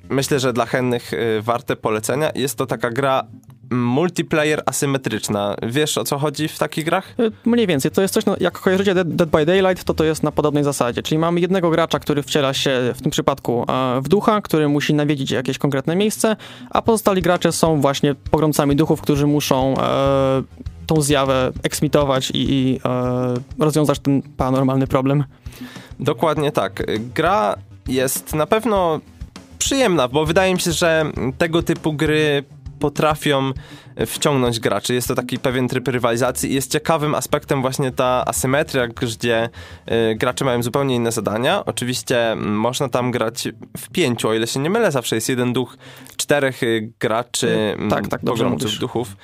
myślę, 0.09 0.41
że 0.41 0.53
dla 0.53 0.67
chętnych 0.67 1.13
warte 1.43 1.77
polecenia. 1.77 2.31
Jest 2.35 2.59
to 2.59 2.67
taka 2.67 2.91
gra 2.91 3.27
multiplayer 3.71 4.63
asymetryczna. 4.67 5.57
Wiesz 5.63 5.99
o 5.99 6.05
co 6.05 6.19
chodzi 6.19 6.49
w 6.49 6.59
takich 6.59 6.85
grach? 6.85 7.15
Y, 7.21 7.33
Mniej 7.45 7.67
więcej, 7.67 7.91
to 7.91 8.03
jest 8.03 8.15
coś, 8.15 8.27
no, 8.27 8.37
jak 8.41 8.59
kojarzycie 8.59 8.95
Dead, 8.95 9.09
Dead 9.09 9.31
by 9.31 9.47
Daylight, 9.47 9.85
to 9.85 9.95
to 9.95 10.05
jest 10.05 10.23
na 10.23 10.33
podobnej 10.33 10.65
zasadzie, 10.65 11.03
czyli 11.03 11.19
mamy 11.19 11.41
jednego 11.41 11.71
gracza, 11.71 11.99
który 11.99 12.23
wciela 12.23 12.55
się 12.55 12.93
w 12.95 13.03
tym 13.03 13.11
przypadku 13.11 13.65
e, 13.69 14.01
w 14.01 14.09
ducha, 14.09 14.41
który 14.41 14.69
musi 14.69 14.95
nawiedzić 14.95 15.31
jakieś 15.31 15.59
konkretne 15.59 15.97
miejsce, 15.97 16.37
a 16.71 16.83
pozostali 16.83 17.23
gracze 17.23 17.53
są 17.53 17.81
właśnie 17.81 18.15
pogromcami 18.15 18.77
duchów, 18.77 19.01
którzy 19.01 19.27
muszą 19.27 19.75
e, 19.79 20.43
tą 20.87 21.03
zjawę 21.03 21.53
eksmitować 21.63 22.31
i, 22.31 22.53
i 22.53 22.81
e, 22.85 23.35
rozwiązać 23.59 23.99
ten 23.99 24.23
paranormalny 24.37 24.87
problem. 24.87 25.25
Dokładnie 26.01 26.53
tak. 26.53 26.83
Gra 27.15 27.55
jest 27.89 28.35
na 28.35 28.47
pewno 28.47 29.01
przyjemna, 29.59 30.09
bo 30.09 30.27
wydaje 30.27 30.55
mi 30.55 30.61
się, 30.61 30.73
że 30.73 31.05
tego 31.39 31.63
typu 31.63 31.93
gry 31.93 32.45
potrafią 32.81 33.53
wciągnąć 34.07 34.61
graczy. 34.61 34.95
Jest 34.95 35.09
to 35.09 35.15
taki 35.15 35.39
pewien 35.39 35.69
tryb 35.69 35.89
rywalizacji 35.89 36.51
i 36.51 36.55
jest 36.55 36.73
ciekawym 36.73 37.15
aspektem 37.15 37.61
właśnie 37.63 37.91
ta 37.91 38.25
asymetria, 38.27 38.89
gdzie 38.89 39.49
y, 40.13 40.15
gracze 40.15 40.45
mają 40.45 40.63
zupełnie 40.63 40.95
inne 40.95 41.13
zadania. 41.13 41.65
Oczywiście 41.65 42.37
można 42.37 42.89
tam 42.89 43.11
grać 43.11 43.49
w 43.77 43.89
pięciu, 43.91 44.29
o 44.29 44.35
ile 44.35 44.47
się 44.47 44.61
nie 44.61 44.71
mylę, 44.71 44.93
zawsze 44.93 45.15
jest 45.15 45.29
jeden 45.29 45.53
duch, 45.53 45.77
czterech 46.17 46.63
y, 46.63 46.93
graczy, 47.01 47.61
Mm, 47.79 47.91
tak, 47.91 48.09
tak, 48.09 48.21
pogromców 48.21 48.79
duchów. 48.79 49.17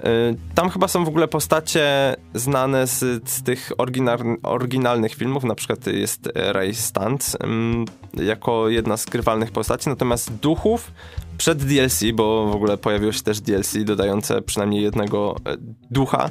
Y, 0.00 0.36
Tam 0.54 0.70
chyba 0.70 0.88
są 0.88 1.04
w 1.04 1.08
ogóle 1.08 1.28
postacie 1.28 2.16
znane 2.34 2.86
z, 2.86 3.28
z 3.30 3.42
tych 3.42 3.72
oryginal, 3.78 4.18
oryginalnych 4.42 5.14
filmów, 5.14 5.44
na 5.44 5.54
przykład 5.54 5.86
jest 5.86 6.28
Ray 6.34 6.74
Stantz 6.74 7.36
ym, 7.44 7.84
jako 8.14 8.68
jedna 8.68 8.96
z 8.96 9.04
grywalnych 9.04 9.50
postaci, 9.50 9.88
natomiast 9.88 10.32
duchów 10.32 10.92
przed 11.38 11.64
DLC, 11.64 12.04
bo 12.14 12.46
w 12.46 12.54
ogóle 12.54 12.76
pojawiło 12.76 13.12
się 13.12 13.22
też 13.22 13.40
DLC 13.40 13.76
dodające 13.84 14.42
przynajmniej 14.42 14.82
jednego 14.82 15.36
e, 15.46 15.56
ducha, 15.90 16.30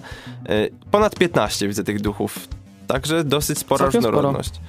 e, 0.50 0.67
ponad 0.91 1.15
15 1.15 1.67
widzę 1.67 1.83
tych 1.83 2.01
duchów, 2.01 2.48
także 2.88 3.24
dosyć 3.24 3.57
spora 3.60 3.86
Całkiem 3.86 4.01
sporo. 4.01 4.17
różnorodność. 4.17 4.62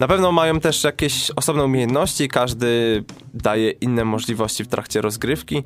Na 0.00 0.08
pewno 0.08 0.32
mają 0.32 0.60
też 0.60 0.84
jakieś 0.84 1.30
osobne 1.30 1.64
umiejętności, 1.64 2.28
każdy 2.28 3.04
daje 3.34 3.70
inne 3.70 4.04
możliwości 4.04 4.64
w 4.64 4.68
trakcie 4.68 5.00
rozgrywki. 5.00 5.62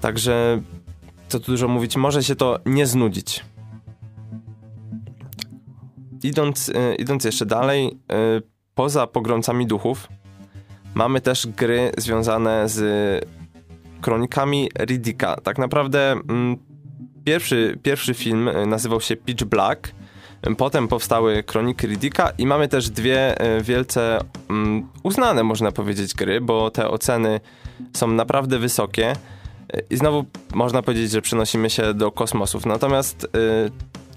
Także 0.00 0.62
co 1.28 1.40
tu 1.40 1.46
dużo 1.52 1.68
mówić, 1.68 1.96
może 1.96 2.22
się 2.22 2.36
to 2.36 2.58
nie 2.66 2.86
znudzić. 2.86 3.44
Idąc, 6.22 6.68
y, 6.68 6.94
idąc 6.98 7.24
jeszcze 7.24 7.46
dalej, 7.46 7.98
poza 8.74 9.06
pogromcami 9.06 9.66
duchów, 9.66 10.08
mamy 10.94 11.20
też 11.20 11.46
gry 11.46 11.90
związane 11.98 12.68
z 12.68 13.26
kronikami 14.00 14.68
Riddicka. 14.78 15.36
Tak 15.36 15.58
naprawdę 15.58 16.12
mm, 16.12 16.56
pierwszy, 17.24 17.78
pierwszy 17.82 18.14
film 18.14 18.48
y, 18.48 18.66
nazywał 18.66 19.00
się 19.00 19.16
Pitch 19.16 19.44
Black, 19.44 19.94
y, 20.50 20.54
potem 20.54 20.88
powstały 20.88 21.42
Kroniki 21.42 21.86
Riddicka 21.86 22.32
i 22.38 22.46
mamy 22.46 22.68
też 22.68 22.90
dwie 22.90 23.46
y, 23.58 23.62
wielce 23.62 24.18
mm, 24.50 24.88
uznane, 25.02 25.42
można 25.42 25.72
powiedzieć, 25.72 26.14
gry, 26.14 26.40
bo 26.40 26.70
te 26.70 26.88
oceny 26.88 27.40
są 27.96 28.08
naprawdę 28.08 28.58
wysokie. 28.58 29.12
I 29.90 29.96
znowu 29.96 30.24
można 30.54 30.82
powiedzieć, 30.82 31.10
że 31.10 31.22
przenosimy 31.22 31.70
się 31.70 31.94
do 31.94 32.12
kosmosów. 32.12 32.66
Natomiast 32.66 33.28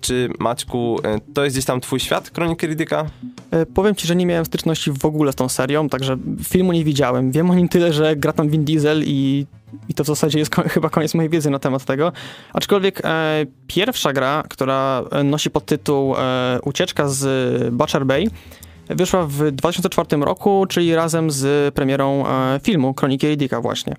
czy 0.07 0.29
Maćku, 0.39 0.99
y, 0.99 1.33
to 1.33 1.43
jest 1.43 1.55
gdzieś 1.55 1.65
tam 1.65 1.81
twój 1.81 1.99
świat, 1.99 2.29
Kroniki 2.29 2.67
Riddicka? 2.67 3.05
E, 3.51 3.65
Powiem 3.65 3.95
ci, 3.95 4.07
że 4.07 4.15
nie 4.15 4.25
miałem 4.25 4.45
styczności 4.45 4.91
w 4.91 5.05
ogóle 5.05 5.31
z 5.31 5.35
tą 5.35 5.49
serią, 5.49 5.89
także 5.89 6.17
filmu 6.43 6.71
nie 6.73 6.83
widziałem. 6.83 7.31
Wiem 7.31 7.51
o 7.51 7.55
nim 7.55 7.69
tyle, 7.69 7.93
że 7.93 8.15
gra 8.15 8.33
tam 8.33 8.49
Vin 8.49 8.65
Diesel 8.65 9.03
i, 9.05 9.45
i 9.89 9.93
to 9.93 10.03
w 10.03 10.07
zasadzie 10.07 10.39
jest 10.39 10.55
ko- 10.55 10.69
chyba 10.75 10.89
koniec 10.89 11.13
mojej 11.13 11.29
wiedzy 11.29 11.49
na 11.49 11.59
temat 11.59 11.85
tego. 11.85 12.11
Aczkolwiek 12.53 13.01
e, 13.05 13.45
pierwsza 13.67 14.13
gra, 14.13 14.43
która 14.49 15.03
e, 15.11 15.23
nosi 15.23 15.49
podtytuł 15.49 16.15
e, 16.17 16.59
Ucieczka 16.65 17.09
z 17.09 17.73
Butcher 17.73 18.05
Bay, 18.05 18.25
wyszła 18.89 19.27
w 19.27 19.51
2004 19.51 20.17
roku, 20.17 20.65
czyli 20.69 20.95
razem 20.95 21.31
z 21.31 21.73
premierą 21.75 22.27
e, 22.27 22.59
filmu 22.63 22.93
Kroniki 22.93 23.27
Riddicka 23.27 23.61
właśnie. 23.61 23.95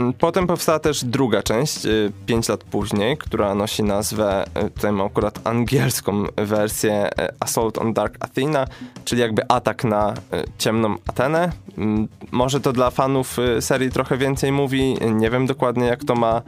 Mm, 0.00 0.12
Potem 0.12 0.46
powstała 0.46 0.78
też 0.78 1.04
druga 1.04 1.42
część, 1.42 1.78
5 2.26 2.48
lat 2.48 2.64
później, 2.64 3.16
która 3.16 3.54
nosi 3.54 3.82
nazwę, 3.82 4.44
y, 4.66 4.70
tutaj 4.70 4.92
mam 4.92 5.06
akurat 5.06 5.46
angielską 5.46 6.24
wersję 6.36 7.06
y, 7.06 7.28
Assault 7.40 7.78
on 7.78 7.92
Dark 7.92 8.16
Athena, 8.20 8.66
czyli 9.04 9.20
jakby 9.20 9.42
atak 9.48 9.84
na 9.84 10.12
y, 10.12 10.14
ciemną 10.58 10.96
Atenę. 11.06 11.52
Mm, 11.78 12.08
Może 12.30 12.60
to 12.60 12.72
dla 12.72 12.90
fanów 12.90 13.38
y, 13.38 13.62
serii 13.62 13.90
trochę 13.90 14.16
więcej 14.16 14.52
mówi, 14.52 14.96
nie 15.10 15.30
wiem 15.30 15.46
dokładnie 15.46 15.86
jak 15.86 16.04
to 16.04 16.14
ma 16.14 16.42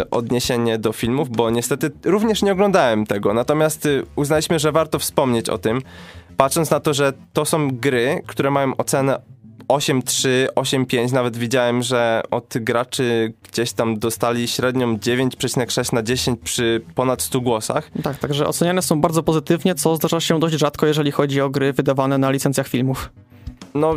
y, 0.00 0.10
odniesienie 0.10 0.78
do 0.78 0.92
filmów, 0.92 1.28
bo 1.30 1.50
niestety 1.50 1.90
również 2.04 2.42
nie 2.42 2.52
oglądałem 2.52 3.06
tego, 3.06 3.34
natomiast 3.34 3.86
y, 3.86 4.02
uznaliśmy, 4.16 4.58
że 4.58 4.72
warto 4.72 4.98
wspomnieć 4.98 5.48
o 5.48 5.58
tym, 5.58 5.82
patrząc 6.36 6.70
na 6.70 6.80
to, 6.80 6.94
że 6.94 7.12
to 7.32 7.44
są 7.44 7.68
gry, 7.70 8.22
które 8.26 8.50
mają 8.50 8.76
ocenę 8.76 9.20
8.3, 9.68 10.28
8.5, 10.54 11.12
nawet 11.12 11.36
widziałem, 11.36 11.82
że 11.82 12.22
od 12.30 12.54
graczy 12.60 13.32
gdzieś 13.52 13.72
tam 13.72 13.98
dostali 13.98 14.48
średnią 14.48 14.96
9,6 14.96 15.92
na 15.92 16.02
10 16.02 16.40
przy 16.44 16.80
ponad 16.94 17.22
100 17.22 17.40
głosach. 17.40 17.90
Tak, 18.02 18.18
także 18.18 18.46
oceniane 18.46 18.82
są 18.82 19.00
bardzo 19.00 19.22
pozytywnie, 19.22 19.74
co 19.74 19.96
zdarza 19.96 20.20
się 20.20 20.40
dość 20.40 20.54
rzadko, 20.54 20.86
jeżeli 20.86 21.10
chodzi 21.10 21.40
o 21.40 21.50
gry 21.50 21.72
wydawane 21.72 22.18
na 22.18 22.30
licencjach 22.30 22.68
filmów. 22.68 23.10
No, 23.74 23.94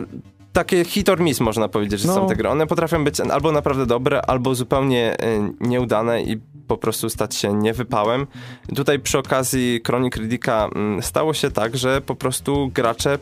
takie 0.54 0.86
hit 0.86 1.10
or 1.10 1.20
miss 1.20 1.40
można 1.40 1.68
powiedzieć, 1.70 2.00
że 2.00 2.08
No. 2.08 2.14
są 2.16 2.28
te 2.28 2.36
gry. 2.36 2.50
One 2.50 2.68
potrafią 2.68 3.04
być 3.04 3.20
albo 3.20 3.52
naprawdę 3.52 3.86
dobre, 3.86 4.22
albo 4.22 4.56
zupełnie 4.56 5.18
y, 5.24 5.68
nieudane 5.68 6.22
i 6.24 6.38
po 6.68 6.78
prostu 6.78 7.10
stać 7.10 7.36
się 7.36 7.54
niewypałem. 7.54 8.28
Tutaj 8.76 9.00
przy 9.00 9.18
okazji 9.20 9.82
Kronik 9.84 10.16
Riddicka 10.18 10.70
mm, 10.76 11.04
stało 11.04 11.34
się 11.34 11.52
tak, 11.52 11.78
że 11.78 12.02
po 12.02 12.16
prostu 12.16 12.72
gracze 12.74 13.20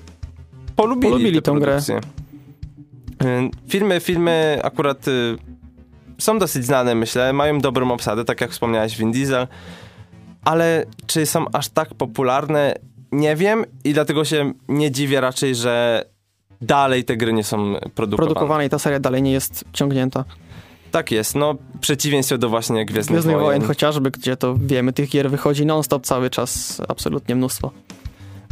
polubili, 0.75 1.12
Polubili 1.12 1.42
tę 1.42 1.51
grę. 1.60 1.80
Y, 3.24 3.50
Filmy, 3.68 4.00
filmy 4.00 4.60
akurat 4.64 5.08
y, 5.08 5.38
są 6.18 6.40
dosyć 6.40 6.66
znane, 6.66 6.96
myślę, 6.96 7.34
mają 7.34 7.60
dobrą 7.60 7.92
obsadę, 7.92 8.26
tak 8.26 8.42
jak 8.42 8.52
wspomniałeś, 8.52 8.98
Vin 8.98 9.12
Diesel, 9.12 9.48
ale 10.46 10.86
czy 11.08 11.26
są 11.26 11.46
aż 11.54 11.70
tak 11.70 11.94
popularne, 11.94 12.74
nie 13.12 13.36
wiem 13.36 13.66
i 13.84 13.94
dlatego 13.94 14.26
się 14.26 14.54
nie 14.68 14.92
dziwię 14.92 15.22
raczej, 15.22 15.56
że 15.56 16.04
dalej 16.62 17.04
te 17.04 17.18
gry 17.18 17.34
nie 17.34 17.44
są 17.44 17.74
produkowane. 17.96 18.28
Produkowana 18.28 18.64
i 18.64 18.70
ta 18.70 18.80
seria 18.80 19.00
dalej 19.00 19.22
nie 19.22 19.32
jest 19.32 19.64
ciągnięta. 19.74 20.26
Tak 20.92 21.12
jest, 21.12 21.36
no 21.36 21.56
przeciwieństwo 21.82 22.38
do 22.38 22.50
właśnie 22.50 22.86
Gwiezdnych, 22.86 23.14
Gwiezdnych 23.16 23.36
Wojen. 23.36 23.46
Wojen 23.48 23.68
chociażby, 23.68 24.12
gdzie 24.12 24.38
to 24.38 24.56
wiemy, 24.60 24.94
tych 24.94 25.10
gier 25.10 25.30
wychodzi 25.30 25.66
non-stop 25.66 26.06
cały 26.06 26.30
czas, 26.30 26.82
absolutnie 26.88 27.36
mnóstwo. 27.36 27.72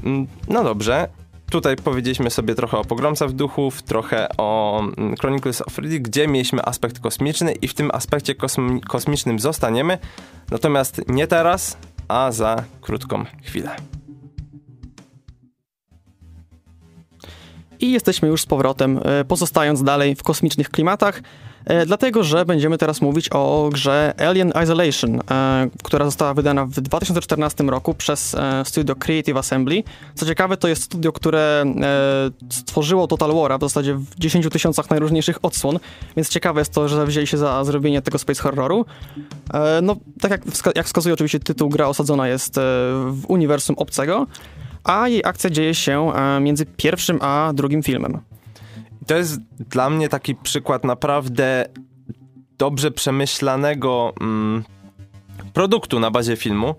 Mm, 0.03 0.27
No 0.47 0.63
dobrze. 0.63 1.07
Tutaj 1.49 1.75
powiedzieliśmy 1.75 2.29
sobie 2.29 2.55
trochę 2.55 2.77
o 2.77 2.85
Pogromcach 2.85 3.31
Duchów, 3.31 3.83
trochę 3.83 4.27
o 4.37 4.79
mm, 4.97 5.15
Chronicles 5.17 5.61
of 5.61 5.77
Riddick, 5.77 6.01
gdzie 6.01 6.27
mieliśmy 6.27 6.65
aspekt 6.65 6.99
kosmiczny 6.99 7.51
i 7.51 7.67
w 7.67 7.73
tym 7.73 7.91
aspekcie 7.93 8.35
kosmi- 8.35 8.79
kosmicznym 8.79 9.39
zostaniemy. 9.39 9.97
Natomiast 10.51 11.01
nie 11.07 11.27
teraz, 11.27 11.77
a 12.07 12.31
za 12.31 12.63
krótką 12.81 13.25
chwilę. 13.43 13.75
I 17.79 17.91
jesteśmy 17.91 18.27
już 18.27 18.41
z 18.41 18.45
powrotem, 18.45 18.99
e, 19.03 19.25
pozostając 19.25 19.83
dalej 19.83 20.15
w 20.15 20.23
kosmicznych 20.23 20.69
klimatach, 20.69 21.21
dlatego 21.85 22.23
że 22.23 22.45
będziemy 22.45 22.77
teraz 22.77 23.01
mówić 23.01 23.29
o 23.31 23.69
grze 23.73 24.13
Alien 24.17 24.53
Isolation, 24.63 25.19
e, 25.31 25.67
która 25.83 26.05
została 26.05 26.33
wydana 26.33 26.65
w 26.65 26.81
2014 26.81 27.63
roku 27.63 27.93
przez 27.93 28.35
e, 28.35 28.65
studio 28.65 28.95
Creative 28.95 29.37
Assembly. 29.37 29.83
Co 30.15 30.25
ciekawe, 30.25 30.57
to 30.57 30.67
jest 30.67 30.83
studio, 30.83 31.11
które 31.11 31.63
e, 31.81 32.31
stworzyło 32.49 33.07
Total 33.07 33.31
War'a 33.31 33.57
w 33.57 33.61
zasadzie 33.61 33.93
w 33.93 34.15
10 34.19 34.49
tysiącach 34.51 34.89
najróżniejszych 34.89 35.45
odsłon, 35.45 35.79
więc 36.15 36.29
ciekawe 36.29 36.61
jest 36.61 36.73
to, 36.73 36.87
że 36.87 37.05
wzięli 37.05 37.27
się 37.27 37.37
za 37.37 37.63
zrobienie 37.63 38.01
tego 38.01 38.17
space 38.17 38.43
horroru. 38.43 38.85
E, 39.53 39.79
no, 39.81 39.95
tak 40.21 40.31
jak, 40.31 40.41
jak 40.75 40.85
wskazuje 40.85 41.13
oczywiście 41.13 41.39
tytuł, 41.39 41.69
gra 41.69 41.87
osadzona 41.87 42.27
jest 42.27 42.57
e, 42.57 42.61
w 43.11 43.23
uniwersum 43.27 43.75
obcego, 43.79 44.27
a 44.83 45.07
jej 45.07 45.21
akcja 45.25 45.49
dzieje 45.49 45.75
się 45.75 46.13
e, 46.13 46.39
między 46.39 46.65
pierwszym 46.65 47.19
a 47.21 47.51
drugim 47.53 47.83
filmem. 47.83 48.19
To 49.05 49.15
jest 49.15 49.39
dla 49.59 49.89
mnie 49.89 50.09
taki 50.09 50.35
przykład 50.35 50.83
naprawdę 50.83 51.65
dobrze 52.57 52.91
przemyślanego 52.91 54.13
mm, 54.21 54.63
produktu 55.53 55.99
na 55.99 56.11
bazie 56.11 56.35
filmu, 56.35 56.75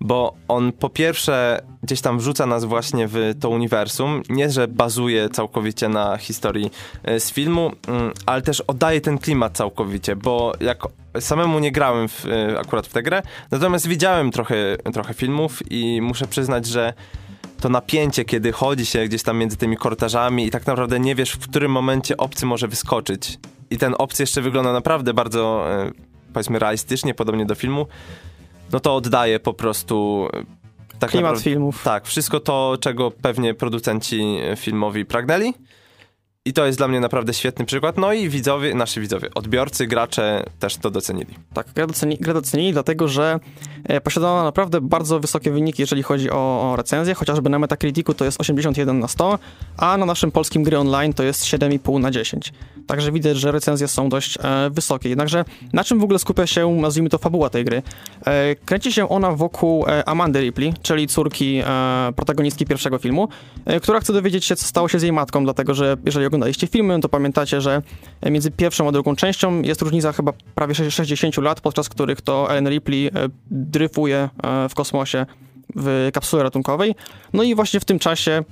bo 0.00 0.34
on 0.48 0.72
po 0.72 0.90
pierwsze 0.90 1.62
gdzieś 1.82 2.00
tam 2.00 2.18
wrzuca 2.18 2.46
nas 2.46 2.64
właśnie 2.64 3.08
w 3.08 3.34
to 3.40 3.48
uniwersum, 3.48 4.22
nie 4.28 4.50
że 4.50 4.68
bazuje 4.68 5.28
całkowicie 5.28 5.88
na 5.88 6.16
historii 6.16 6.70
e, 7.04 7.20
z 7.20 7.32
filmu, 7.32 7.72
mm, 7.88 8.12
ale 8.26 8.42
też 8.42 8.60
oddaje 8.60 9.00
ten 9.00 9.18
klimat 9.18 9.56
całkowicie, 9.56 10.16
bo 10.16 10.52
jak 10.60 10.78
samemu 11.20 11.58
nie 11.58 11.72
grałem 11.72 12.08
w, 12.08 12.26
e, 12.26 12.58
akurat 12.58 12.86
w 12.86 12.92
tę 12.92 13.02
grę, 13.02 13.22
natomiast 13.50 13.86
widziałem 13.86 14.30
trochę, 14.30 14.76
trochę 14.92 15.14
filmów 15.14 15.62
i 15.70 16.00
muszę 16.02 16.26
przyznać, 16.26 16.66
że 16.66 16.92
to 17.60 17.68
napięcie, 17.68 18.24
kiedy 18.24 18.52
chodzi 18.52 18.86
się 18.86 19.04
gdzieś 19.04 19.22
tam 19.22 19.38
między 19.38 19.56
tymi 19.56 19.76
korytarzami 19.76 20.46
i 20.46 20.50
tak 20.50 20.66
naprawdę 20.66 21.00
nie 21.00 21.14
wiesz, 21.14 21.30
w 21.30 21.38
którym 21.48 21.72
momencie 21.72 22.16
obcy 22.16 22.46
może 22.46 22.68
wyskoczyć. 22.68 23.38
I 23.70 23.78
ten 23.78 23.94
obcy 23.98 24.22
jeszcze 24.22 24.42
wygląda 24.42 24.72
naprawdę 24.72 25.14
bardzo, 25.14 25.66
e, 25.72 25.90
powiedzmy, 26.32 26.58
realistycznie, 26.58 27.14
podobnie 27.14 27.46
do 27.46 27.54
filmu. 27.54 27.86
No 28.72 28.80
to 28.80 28.96
oddaje 28.96 29.40
po 29.40 29.54
prostu... 29.54 30.28
e, 30.34 30.98
Tak 30.98 31.10
Klimat 31.10 31.40
filmów. 31.40 31.82
Tak, 31.84 32.06
wszystko 32.06 32.40
to, 32.40 32.76
czego 32.80 33.10
pewnie 33.10 33.54
producenci 33.54 34.22
e, 34.42 34.56
filmowi 34.56 35.04
pragnęli. 35.04 35.54
I 36.44 36.52
to 36.52 36.66
jest 36.66 36.78
dla 36.78 36.88
mnie 36.88 37.00
naprawdę 37.00 37.34
świetny 37.34 37.64
przykład. 37.64 37.98
No 37.98 38.12
i 38.12 38.28
widzowie, 38.28 38.74
nasi 38.74 39.00
widzowie, 39.00 39.28
odbiorcy, 39.34 39.86
gracze 39.86 40.44
też 40.58 40.76
to 40.76 40.90
docenili. 40.90 41.34
Tak, 41.54 41.66
grę 41.74 41.86
doceni, 41.86 42.16
grę 42.20 42.34
docenili, 42.34 42.72
dlatego 42.72 43.08
że 43.08 43.40
e, 43.84 44.00
posiada 44.00 44.28
ona 44.28 44.42
naprawdę 44.42 44.80
bardzo 44.80 45.20
wysokie 45.20 45.50
wyniki, 45.50 45.82
jeżeli 45.82 46.02
chodzi 46.02 46.30
o, 46.30 46.72
o 46.72 46.76
recenzję. 46.76 47.14
Chociażby 47.14 47.50
na 47.50 47.58
Metacriticu 47.58 48.14
to 48.14 48.24
jest 48.24 48.40
81 48.40 48.98
na 48.98 49.08
100, 49.08 49.38
a 49.76 49.96
na 49.96 50.06
naszym 50.06 50.30
polskim 50.30 50.62
gry 50.62 50.78
online 50.78 51.12
to 51.12 51.22
jest 51.22 51.44
7,5 51.44 52.00
na 52.00 52.10
10. 52.10 52.52
Także 52.86 53.12
widać, 53.12 53.36
że 53.36 53.52
recenzje 53.52 53.88
są 53.88 54.08
dość 54.08 54.38
e, 54.42 54.70
wysokie. 54.70 55.08
Jednakże 55.08 55.44
na 55.72 55.84
czym 55.84 56.00
w 56.00 56.04
ogóle 56.04 56.18
skupia 56.18 56.46
się, 56.46 56.70
nazwijmy 56.70 57.08
to, 57.08 57.18
fabuła 57.18 57.50
tej 57.50 57.64
gry? 57.64 57.82
E, 58.26 58.56
kręci 58.56 58.92
się 58.92 59.08
ona 59.08 59.32
wokół 59.32 59.86
e, 59.88 60.08
Amandy 60.08 60.40
Ripley, 60.40 60.74
czyli 60.82 61.06
córki 61.06 61.62
e, 61.66 62.12
protagonistki 62.16 62.66
pierwszego 62.66 62.98
filmu, 62.98 63.28
e, 63.64 63.80
która 63.80 64.00
chce 64.00 64.12
dowiedzieć 64.12 64.44
się, 64.44 64.56
co 64.56 64.64
stało 64.64 64.88
się 64.88 64.98
z 64.98 65.02
jej 65.02 65.12
matką, 65.12 65.44
dlatego 65.44 65.74
że 65.74 65.96
jeżeli 66.04 66.29
oglądaliście 66.30 66.66
filmy, 66.66 67.00
to 67.00 67.08
pamiętacie, 67.08 67.60
że 67.60 67.82
między 68.30 68.50
pierwszą 68.50 68.88
a 68.88 68.92
drugą 68.92 69.16
częścią 69.16 69.62
jest 69.62 69.82
różnica 69.82 70.12
chyba 70.12 70.32
prawie 70.54 70.74
60 70.74 71.36
lat, 71.36 71.60
podczas 71.60 71.88
których 71.88 72.20
to 72.20 72.50
Ellen 72.50 72.68
Ripley 72.68 73.06
e, 73.06 73.10
dryfuje 73.50 74.28
e, 74.42 74.68
w 74.68 74.74
kosmosie 74.74 75.26
w 75.76 76.10
kapsule 76.12 76.42
ratunkowej. 76.42 76.94
No 77.32 77.42
i 77.42 77.54
właśnie 77.54 77.80
w 77.80 77.84
tym 77.84 77.98
czasie 77.98 78.44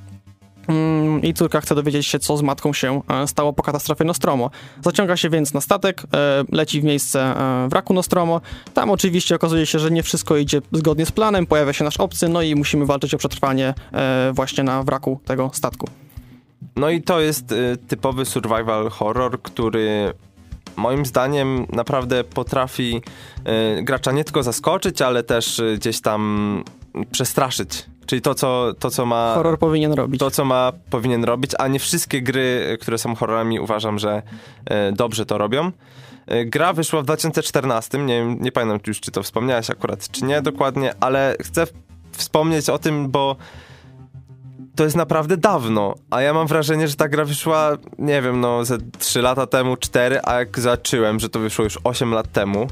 mm, 0.68 1.22
jej 1.22 1.34
córka 1.34 1.60
chce 1.60 1.74
dowiedzieć 1.74 2.06
się, 2.06 2.18
co 2.18 2.36
z 2.36 2.42
matką 2.42 2.72
się 2.72 3.02
e, 3.08 3.26
stało 3.26 3.52
po 3.52 3.62
katastrofie 3.62 4.04
Nostromo. 4.04 4.50
Zaciąga 4.84 5.16
się 5.16 5.30
więc 5.30 5.54
na 5.54 5.60
statek, 5.60 6.02
e, 6.14 6.44
leci 6.52 6.80
w 6.80 6.84
miejsce 6.84 7.20
e, 7.20 7.68
wraku 7.68 7.94
Nostromo. 7.94 8.40
Tam 8.74 8.90
oczywiście 8.90 9.34
okazuje 9.34 9.66
się, 9.66 9.78
że 9.78 9.90
nie 9.90 10.02
wszystko 10.02 10.36
idzie 10.36 10.60
zgodnie 10.72 11.06
z 11.06 11.12
planem, 11.12 11.46
pojawia 11.46 11.72
się 11.72 11.84
nasz 11.84 11.96
obcy, 11.96 12.28
no 12.28 12.42
i 12.42 12.54
musimy 12.54 12.86
walczyć 12.86 13.14
o 13.14 13.18
przetrwanie 13.18 13.74
e, 13.92 14.30
właśnie 14.34 14.64
na 14.64 14.82
wraku 14.82 15.20
tego 15.24 15.50
statku. 15.54 15.88
No 16.76 16.90
i 16.90 17.02
to 17.02 17.20
jest 17.20 17.52
y, 17.52 17.76
typowy 17.88 18.24
survival 18.24 18.90
horror, 18.90 19.42
który 19.42 20.12
moim 20.76 21.06
zdaniem 21.06 21.66
naprawdę 21.72 22.24
potrafi 22.24 23.02
y, 23.78 23.82
gracza 23.82 24.12
nie 24.12 24.24
tylko 24.24 24.42
zaskoczyć, 24.42 25.02
ale 25.02 25.22
też 25.22 25.58
y, 25.58 25.76
gdzieś 25.76 26.00
tam 26.00 26.64
przestraszyć. 27.10 27.86
Czyli 28.06 28.22
to, 28.22 28.34
co, 28.34 28.74
to, 28.78 28.90
co 28.90 29.06
ma. 29.06 29.34
Horror 29.34 29.58
powinien 29.58 29.92
robić. 29.92 30.20
To, 30.20 30.30
co 30.30 30.44
ma, 30.44 30.72
powinien 30.90 31.24
robić, 31.24 31.50
a 31.58 31.68
nie 31.68 31.78
wszystkie 31.78 32.22
gry, 32.22 32.78
które 32.80 32.98
są 32.98 33.14
horrorami, 33.14 33.60
uważam, 33.60 33.98
że 33.98 34.22
dobrze 34.92 35.26
to 35.26 35.38
robią. 35.38 35.72
Gra 36.46 36.72
wyszła 36.72 37.00
w 37.00 37.04
2014, 37.04 37.98
nie, 37.98 38.36
nie 38.40 38.52
pamiętam 38.52 38.78
już, 38.86 39.00
czy 39.00 39.10
to 39.10 39.22
wspomniałeś 39.22 39.70
akurat, 39.70 40.10
czy 40.10 40.24
nie 40.24 40.42
dokładnie, 40.42 40.94
ale 41.00 41.36
chcę 41.40 41.66
wspomnieć 42.12 42.70
o 42.70 42.78
tym, 42.78 43.10
bo 43.10 43.36
to 44.78 44.84
jest 44.84 44.96
naprawdę 44.96 45.36
dawno, 45.36 45.94
a 46.10 46.22
ja 46.22 46.34
mam 46.34 46.46
wrażenie, 46.46 46.88
że 46.88 46.96
ta 46.96 47.08
gra 47.08 47.24
wyszła, 47.24 47.76
nie 47.98 48.22
wiem, 48.22 48.40
no 48.40 48.64
ze 48.64 48.78
3 48.98 49.22
lata 49.22 49.46
temu, 49.46 49.76
4, 49.76 50.20
a 50.24 50.34
jak 50.34 50.60
zacząłem, 50.60 51.20
że 51.20 51.28
to 51.28 51.40
wyszło 51.40 51.64
już 51.64 51.78
8 51.84 52.10
lat 52.10 52.32
temu, 52.32 52.66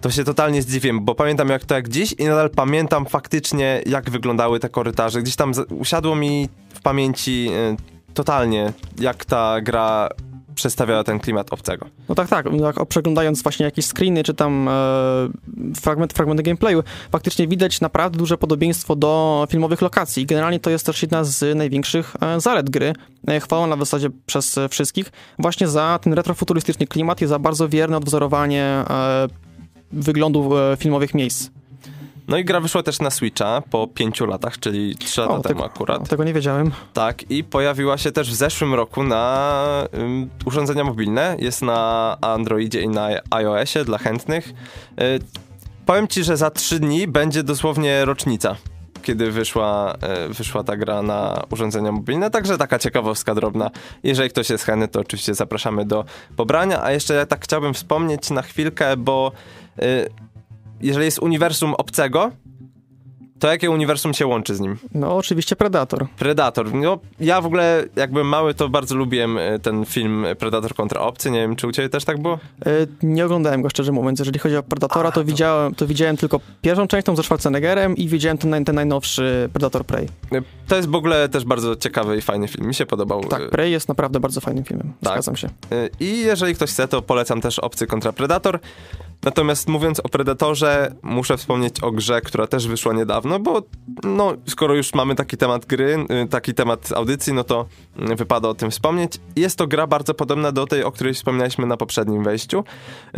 to 0.00 0.10
się 0.10 0.24
totalnie 0.24 0.62
zdziwiłem, 0.62 1.04
bo 1.04 1.14
pamiętam 1.14 1.48
jak 1.48 1.64
to 1.64 1.74
jak 1.74 1.88
dziś 1.88 2.14
i 2.18 2.24
nadal 2.24 2.50
pamiętam 2.50 3.06
faktycznie, 3.06 3.82
jak 3.86 4.10
wyglądały 4.10 4.60
te 4.60 4.68
korytarze. 4.68 5.22
Gdzieś 5.22 5.36
tam 5.36 5.52
usiadło 5.70 6.16
mi 6.16 6.48
w 6.74 6.82
pamięci 6.82 7.48
y, 7.50 8.14
totalnie, 8.14 8.72
jak 8.98 9.24
ta 9.24 9.60
gra 9.60 10.08
przedstawiała 10.54 11.04
ten 11.04 11.20
klimat 11.20 11.52
obcego. 11.52 11.86
No 12.08 12.14
tak, 12.14 12.28
tak. 12.28 12.46
Jak 12.52 12.86
przeglądając 12.86 13.42
właśnie 13.42 13.64
jakieś 13.64 13.86
screeny, 13.86 14.24
czy 14.24 14.34
tam 14.34 14.68
e, 14.68 14.72
fragment, 15.80 16.12
fragmenty 16.12 16.42
gameplayu, 16.42 16.82
faktycznie 17.12 17.48
widać 17.48 17.80
naprawdę 17.80 18.18
duże 18.18 18.38
podobieństwo 18.38 18.96
do 18.96 19.46
filmowych 19.50 19.82
lokacji. 19.82 20.26
Generalnie 20.26 20.60
to 20.60 20.70
jest 20.70 20.86
też 20.86 21.02
jedna 21.02 21.24
z 21.24 21.56
największych 21.56 22.16
e, 22.20 22.40
zalet 22.40 22.70
gry, 22.70 22.92
e, 23.28 23.40
chwalona 23.40 23.76
w 23.76 23.78
zasadzie 23.78 24.10
przez 24.26 24.58
wszystkich, 24.70 25.12
właśnie 25.38 25.68
za 25.68 25.98
ten 26.02 26.12
retrofuturystyczny 26.12 26.86
klimat 26.86 27.22
i 27.22 27.26
za 27.26 27.38
bardzo 27.38 27.68
wierne 27.68 27.96
odwzorowanie 27.96 28.64
e, 28.64 29.28
wyglądu 29.92 30.58
e, 30.58 30.76
filmowych 30.76 31.14
miejsc. 31.14 31.50
No 32.32 32.38
i 32.38 32.44
gra 32.44 32.60
wyszła 32.60 32.82
też 32.82 33.00
na 33.00 33.10
Switcha 33.10 33.62
po 33.70 33.86
5 33.86 34.20
latach, 34.20 34.58
czyli 34.58 34.96
3 34.96 35.20
lata 35.20 35.32
temu 35.32 35.42
tego, 35.42 35.64
akurat. 35.64 36.02
o, 36.02 36.06
tego 36.06 36.24
nie 36.24 36.32
wiedziałem. 36.32 36.70
Tak, 36.92 37.30
i 37.30 37.44
pojawiła 37.44 37.98
się 37.98 38.12
też 38.12 38.30
w 38.30 38.34
zeszłym 38.34 38.74
roku 38.74 39.02
na 39.02 39.86
ym, 39.94 40.30
urządzenia 40.44 40.84
mobilne. 40.84 41.36
Jest 41.38 41.62
na 41.62 42.16
Androidzie 42.20 42.80
i 42.80 42.88
na 42.88 43.08
iOSie 43.30 43.84
dla 43.84 43.98
chętnych. 43.98 44.48
Y, 44.48 45.18
powiem 45.86 46.08
ci, 46.08 46.24
że 46.24 46.36
za 46.36 46.50
3 46.50 46.80
dni 46.80 47.08
będzie 47.08 47.42
dosłownie 47.42 48.04
rocznica, 48.04 48.56
kiedy 49.02 49.30
wyszła, 49.30 49.94
y, 50.30 50.34
wyszła 50.34 50.64
ta 50.64 50.76
gra 50.76 51.02
na 51.02 51.42
urządzenia 51.50 51.92
mobilne. 51.92 52.30
Także 52.30 52.58
taka 52.58 52.78
ciekawostka 52.78 53.34
drobna. 53.34 53.70
Jeżeli 54.02 54.30
ktoś 54.30 54.50
jest 54.50 54.64
chętny, 54.64 54.88
to 54.88 55.00
oczywiście 55.00 55.34
zapraszamy 55.34 55.84
do 55.84 56.04
pobrania. 56.36 56.82
A 56.82 56.92
jeszcze 56.92 57.14
ja 57.14 57.26
tak 57.26 57.44
chciałbym 57.44 57.74
wspomnieć 57.74 58.30
na 58.30 58.42
chwilkę, 58.42 58.96
bo 58.96 59.32
y, 59.82 60.08
jeżeli 60.82 61.04
jest 61.04 61.18
uniwersum 61.18 61.74
obcego, 61.74 62.30
to 63.38 63.48
jakie 63.48 63.70
uniwersum 63.70 64.14
się 64.14 64.26
łączy 64.26 64.54
z 64.54 64.60
nim? 64.60 64.76
No 64.94 65.16
oczywiście 65.16 65.56
Predator. 65.56 66.06
Predator. 66.18 66.74
No, 66.74 66.98
ja 67.20 67.40
w 67.40 67.46
ogóle, 67.46 67.84
jak 67.96 68.12
byłem 68.12 68.26
mały, 68.28 68.54
to 68.54 68.68
bardzo 68.68 68.94
lubiłem 68.96 69.38
e, 69.38 69.58
ten 69.58 69.84
film 69.84 70.26
Predator 70.38 70.74
kontra 70.74 71.00
obcy. 71.00 71.30
Nie 71.30 71.38
wiem, 71.40 71.56
czy 71.56 71.66
u 71.66 71.72
ciebie 71.72 71.88
też 71.88 72.04
tak 72.04 72.22
było? 72.22 72.38
E, 72.66 72.70
Nie 73.02 73.24
oglądałem 73.24 73.62
go 73.62 73.68
szczerze 73.68 73.92
mówiąc. 73.92 74.18
Jeżeli 74.18 74.38
chodzi 74.38 74.56
o 74.56 74.62
Predatora, 74.62 75.08
A, 75.08 75.12
to, 75.12 75.20
to- 75.20 75.24
Widziałem, 75.24 75.74
to 75.74 75.86
widziałem 75.86 76.16
tylko 76.16 76.40
pierwszą 76.60 76.86
część, 76.88 77.06
tą 77.06 77.16
ze 77.16 77.22
Schwarzeneggerem 77.22 77.96
i 77.96 78.08
widziałem 78.08 78.38
ten, 78.38 78.64
ten 78.64 78.74
najnowszy 78.74 79.48
Predator 79.52 79.84
Prey. 79.84 80.04
E, 80.32 80.42
To 80.68 80.76
jest 80.76 80.88
w 80.88 80.94
ogóle 80.94 81.28
też 81.28 81.44
bardzo 81.44 81.76
ciekawy 81.76 82.16
i 82.16 82.20
fajny 82.20 82.48
film. 82.48 82.66
Mi 82.68 82.74
się 82.74 82.86
podobał. 82.86 83.24
Tak, 83.24 83.50
Prey 83.50 83.72
jest 83.72 83.88
naprawdę 83.88 84.20
bardzo 84.20 84.40
fajnym 84.40 84.64
filmem. 84.64 84.92
Tak. 85.02 85.12
Zgadzam 85.12 85.36
się. 85.36 85.48
e, 85.72 85.88
I 86.00 86.18
jeżeli 86.20 86.54
ktoś 86.54 86.70
chce, 86.70 86.88
to 86.88 87.02
polecam 87.02 87.40
też 87.40 87.58
Obcy 87.58 87.86
kontra 87.86 88.12
Predator. 88.12 88.58
Natomiast 89.24 89.68
mówiąc 89.68 90.00
o 90.00 90.08
Predatorze, 90.08 90.94
muszę 91.02 91.36
wspomnieć 91.36 91.80
o 91.80 91.92
grze, 91.92 92.20
która 92.20 92.46
też 92.46 92.68
wyszła 92.68 92.92
niedawno, 92.92 93.38
bo 93.38 93.62
no, 94.04 94.32
skoro 94.48 94.74
już 94.74 94.94
mamy 94.94 95.14
taki 95.14 95.36
temat 95.36 95.66
gry, 95.66 96.06
y, 96.24 96.28
taki 96.28 96.54
temat 96.54 96.92
audycji, 96.92 97.32
no 97.32 97.44
to 97.44 97.66
y, 98.12 98.16
wypada 98.16 98.48
o 98.48 98.54
tym 98.54 98.70
wspomnieć. 98.70 99.12
Jest 99.36 99.58
to 99.58 99.66
gra 99.66 99.86
bardzo 99.86 100.14
podobna 100.14 100.52
do 100.52 100.66
tej, 100.66 100.84
o 100.84 100.92
której 100.92 101.14
wspominaliśmy 101.14 101.66
na 101.66 101.76
poprzednim 101.76 102.24
wejściu, 102.24 102.64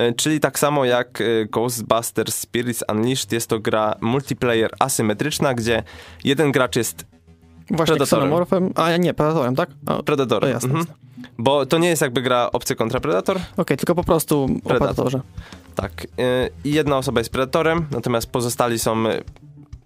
y, 0.01 0.13
czyli 0.17 0.41
tak 0.41 0.59
samo 0.59 0.85
jak 0.85 1.21
y, 1.21 1.49
Ghostbusters 1.53 2.35
Spirits 2.39 2.85
Unleashed, 2.93 3.33
jest 3.33 3.49
to 3.49 3.59
gra 3.59 3.95
multiplayer 4.01 4.71
asymetryczna, 4.79 5.55
gdzie 5.55 5.83
jeden 6.25 6.53
gracz 6.53 6.77
jest 6.77 7.07
Właśnie 7.71 7.97
Predatorem. 7.97 8.73
A 8.75 8.97
nie, 8.97 9.15
Predatorem, 9.15 9.57
tak? 9.57 9.71
O, 9.87 9.93
Okej, 9.93 10.05
Predatorem. 10.05 10.51
To 10.51 10.55
jasne, 10.55 10.69
Mhm. 10.69 10.87
Bo 11.39 11.67
to 11.67 11.79
nie 11.79 11.89
jest 11.89 12.03
jakby 12.03 12.23
gra 12.23 12.51
obcy 12.53 12.77
kontra 12.77 13.01
Predator, 13.01 13.41
tylko 13.67 13.95
po 13.95 14.05
prostu 14.05 14.45
o 14.45 14.47
Predator. 14.49 14.79
Predatorze. 14.79 15.21
Tak. 15.75 16.05
y, 16.05 16.07
I 16.65 16.73
jedna 16.73 16.97
osoba 16.97 17.21
jest 17.21 17.31
predatorem, 17.31 17.87
natomiast 17.91 18.27
pozostali 18.27 18.79
są 18.79 19.07
y, 19.07 19.23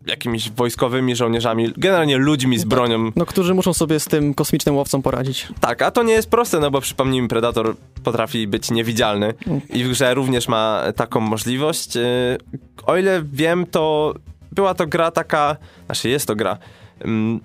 jakimiś 0.07 0.51
wojskowymi 0.51 1.17
żołnierzami, 1.17 1.73
generalnie 1.77 2.17
ludźmi 2.17 2.59
z 2.59 2.61
tak. 2.61 2.69
bronią. 2.69 3.13
No, 3.17 3.27
którzy 3.27 3.55
muszą 3.55 3.73
sobie 3.75 4.01
z 4.01 4.05
tym 4.05 4.35
kosmicznym 4.35 4.77
łowcą 4.77 5.03
poradzić. 5.03 5.49
Tak, 5.61 5.83
a 5.83 5.91
to 5.91 6.03
nie 6.03 6.13
jest 6.13 6.31
proste, 6.31 6.61
no 6.61 6.71
bo 6.71 6.81
przypomnijmy, 6.81 7.29
predator 7.29 7.77
potrafi 8.05 8.47
być 8.47 8.71
niewidzialny 8.71 9.35
i 9.71 9.85
w 9.85 9.89
grze 9.89 10.15
również 10.15 10.49
ma 10.49 10.83
taką 10.97 11.21
możliwość. 11.21 11.97
Y, 11.97 12.39
O 12.87 12.97
ile 12.97 13.23
wiem, 13.33 13.67
to 13.67 14.15
była 14.53 14.75
to 14.75 14.87
gra 14.87 15.11
taka, 15.11 15.57
znaczy 15.87 16.09
jest 16.09 16.27
to 16.27 16.37
gra, 16.37 16.59
ym, 17.05 17.41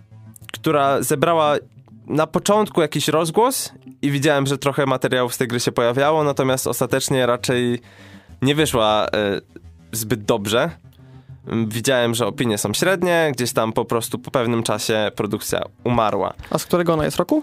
która 0.54 1.02
zebrała 1.02 1.56
na 2.08 2.28
początku 2.28 2.82
jakiś 2.82 3.08
rozgłos 3.08 3.74
i 4.02 4.12
widziałem, 4.12 4.48
że 4.48 4.58
trochę 4.58 4.86
materiałów 4.86 5.34
z 5.34 5.38
tej 5.38 5.48
gry 5.48 5.60
się 5.60 5.72
pojawiało, 5.72 6.24
natomiast 6.24 6.68
ostatecznie 6.68 7.26
raczej 7.26 7.80
nie 8.44 8.56
wyszła 8.56 9.08
y, 9.08 9.10
zbyt 9.92 10.24
dobrze. 10.26 10.70
Ym, 11.52 11.70
Widziałem, 11.70 12.16
że 12.16 12.28
opinie 12.28 12.58
są 12.58 12.74
średnie, 12.74 13.32
gdzieś 13.34 13.54
tam 13.54 13.74
po 13.74 13.86
prostu 13.86 14.20
po 14.20 14.32
pewnym 14.32 14.64
czasie 14.64 15.12
produkcja 15.16 15.62
umarła. 15.84 16.34
A 16.50 16.58
z 16.58 16.66
którego 16.66 16.94
ona 16.94 17.06
jest 17.06 17.18
roku? 17.18 17.42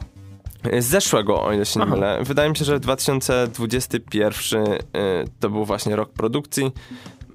Z 0.79 0.85
zeszłego, 0.85 1.43
o 1.43 1.53
ile 1.53 1.67
się 1.67 1.81
nie 1.81 1.87
Aha. 1.87 1.95
mylę. 1.95 2.19
Wydaje 2.23 2.51
mi 2.51 2.57
się, 2.57 2.65
że 2.65 2.81
2021 2.81 4.67
y, 4.67 4.79
to 5.41 5.51
był 5.51 5.65
właśnie 5.65 5.97
rok 5.97 6.13
produkcji. 6.13 6.73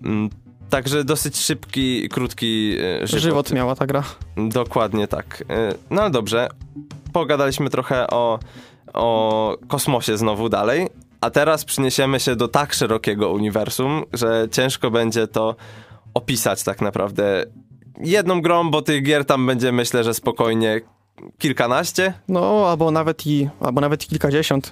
Mm, 0.03 0.29
Także 0.69 1.03
dosyć 1.03 1.37
szybki, 1.37 2.09
krótki 2.09 2.75
żywot. 3.03 3.21
Żywot 3.23 3.51
miała 3.51 3.75
ta 3.75 3.85
gra. 3.85 4.03
Dokładnie 4.37 5.07
tak. 5.07 5.43
No 5.89 6.01
ale 6.01 6.11
dobrze. 6.11 6.47
Pogadaliśmy 7.13 7.69
trochę 7.69 8.07
o, 8.07 8.39
o 8.93 9.57
kosmosie 9.67 10.17
znowu 10.17 10.49
dalej. 10.49 10.87
A 11.21 11.29
teraz 11.29 11.65
przyniesiemy 11.65 12.19
się 12.19 12.35
do 12.35 12.47
tak 12.47 12.73
szerokiego 12.73 13.31
uniwersum, 13.31 14.03
że 14.13 14.47
ciężko 14.51 14.91
będzie 14.91 15.27
to 15.27 15.55
opisać 16.13 16.63
tak 16.63 16.81
naprawdę 16.81 17.45
jedną 17.99 18.41
grą, 18.41 18.71
bo 18.71 18.81
tych 18.81 19.03
gier 19.03 19.25
tam 19.25 19.47
będzie 19.47 19.71
myślę, 19.71 20.03
że 20.03 20.13
spokojnie 20.13 20.81
kilkanaście. 21.37 22.13
No, 22.27 22.69
albo 22.69 22.91
nawet 22.91 23.27
i, 23.27 23.49
albo 23.59 23.81
nawet 23.81 24.03
i 24.03 24.07
kilkadziesiąt. 24.07 24.71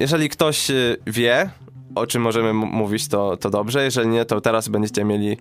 Jeżeli 0.00 0.28
ktoś 0.28 0.70
y, 0.70 0.96
wie, 1.06 1.50
o 1.94 2.06
czym 2.06 2.22
możemy 2.22 2.52
mówić, 2.52 3.08
to, 3.08 3.36
to 3.36 3.50
dobrze. 3.50 3.84
Jeżeli 3.84 4.08
nie, 4.08 4.24
to 4.24 4.40
teraz 4.40 4.68
będziecie 4.68 5.04
mieli 5.04 5.36